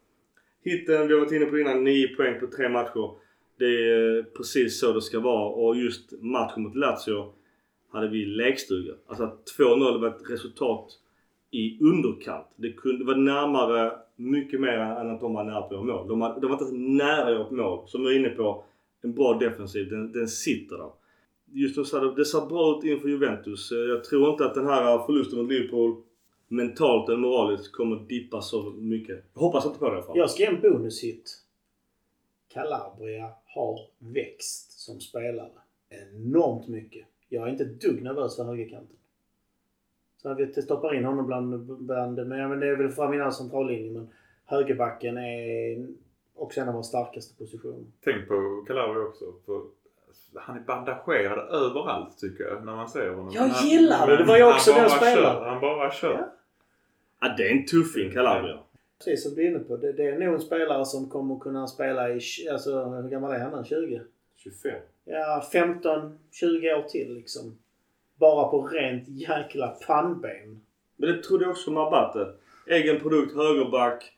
[0.64, 3.25] Hitten, vi har varit inne på innan, 9 poäng på tre matcher.
[3.58, 7.34] Det är eh, precis så det ska vara och just matchen mot Lazio
[7.92, 8.94] hade vi lekstuga.
[9.08, 10.92] Alltså att 2-0 var ett resultat
[11.52, 12.48] i underkant.
[12.56, 16.08] Det kunde vara närmare mycket mer än att de var nära på att göra mål.
[16.08, 17.88] De, var, de var inte ens nära att göra mål.
[17.88, 18.64] Som vi är inne på,
[19.04, 19.90] en bra defensiv.
[19.90, 20.90] Den, den sitter där.
[21.52, 23.72] Just nu så det ser bra ut inför Juventus.
[23.72, 25.96] Jag tror inte att den här förlusten mot Liverpool
[26.48, 29.26] mentalt eller moraliskt kommer dippa så mycket.
[29.34, 30.18] Jag hoppas inte på det i alla fall.
[30.18, 31.45] Jag ska ge en bonushit.
[32.56, 35.50] Calabria har växt som spelare
[35.90, 37.08] enormt mycket.
[37.30, 38.98] Jag är inte ett dugg nervös för högerkanten.
[40.22, 43.14] Så att vi stoppar in honom bland, bland men, ja, men det är väl fram
[43.14, 43.94] i centrallinjen.
[43.94, 44.10] Men
[44.46, 45.88] högerbacken är
[46.36, 47.86] också en av våra starkaste positioner.
[48.04, 49.26] Tänk på Calabria också.
[49.46, 49.62] För
[50.40, 53.32] han är bandagerad överallt tycker jag när man ser honom.
[53.34, 54.18] Jag gillar det.
[54.18, 55.50] Det var ju också han den spelaren.
[55.50, 56.14] Han bara kör.
[56.14, 56.32] Ja.
[57.20, 58.60] Ja, det är en tuffing Calabria.
[58.98, 59.78] Precis som du är inne på.
[59.78, 62.20] Det, det är nog en spelare som kommer kunna spela i...
[62.52, 63.66] Alltså, hur gammal är han?
[63.66, 64.02] 20?
[64.36, 64.82] 25.
[65.06, 67.58] Ja, 15-20 år till liksom.
[68.16, 70.62] Bara på rent jäkla pannben.
[70.96, 72.34] Men det trodde jag också om Abate.
[72.68, 74.12] Egen produkt, högerback.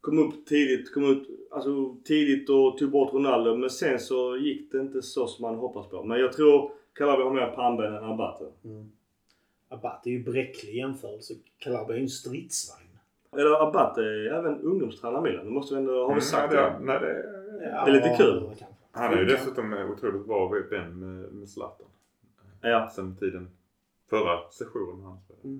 [0.00, 3.56] Kom upp tidigt, kom ut alltså, tidigt och tog bort Ronaldo.
[3.56, 6.04] Men sen så gick det inte så som man hoppats på.
[6.04, 8.44] Men jag tror Calabria har mer pannben än Abate.
[8.64, 8.92] Mm.
[9.68, 11.34] Abate är ju bräcklig jämförelse.
[11.58, 12.83] Calabria är ju en stridsvagn.
[13.34, 15.44] Eller Abate är även ungdomstränare Milan.
[15.44, 16.78] Det måste vi ändå, har vi sagt Mm, det?
[16.80, 17.24] nej, det?
[17.70, 18.50] Ja, Det är lite kul.
[18.92, 21.86] Han är ju dessutom otroligt bra vän med, med Zlatan.
[22.60, 22.90] Ja.
[22.94, 23.48] Sen tiden
[24.10, 25.58] förra sessionen han spelade.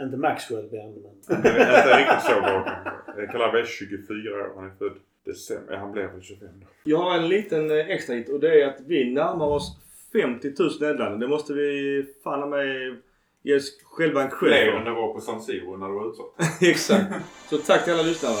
[0.00, 1.42] Inte Maxwell han, men...
[1.42, 2.64] Det är inte riktigt så bra
[3.06, 3.26] kanske.
[3.32, 4.52] Calabria är 24 år.
[4.56, 4.92] Han är född
[5.24, 5.76] december.
[5.76, 6.66] Han blev väl 25 då.
[6.84, 9.78] Jag har en liten eh, extra hit och det är att vi närmar oss
[10.12, 11.16] 50 000 Nederländerna.
[11.16, 12.96] Det måste vi fan mig
[13.42, 14.90] ge oss själva en Fler cred än för.
[14.90, 16.34] det var på San Siro när det var utsålt.
[16.60, 17.04] Exakt.
[17.50, 18.34] Så tack till alla lyssnare.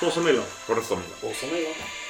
[0.00, 0.44] Forza Milan.
[0.66, 2.07] Som Och som är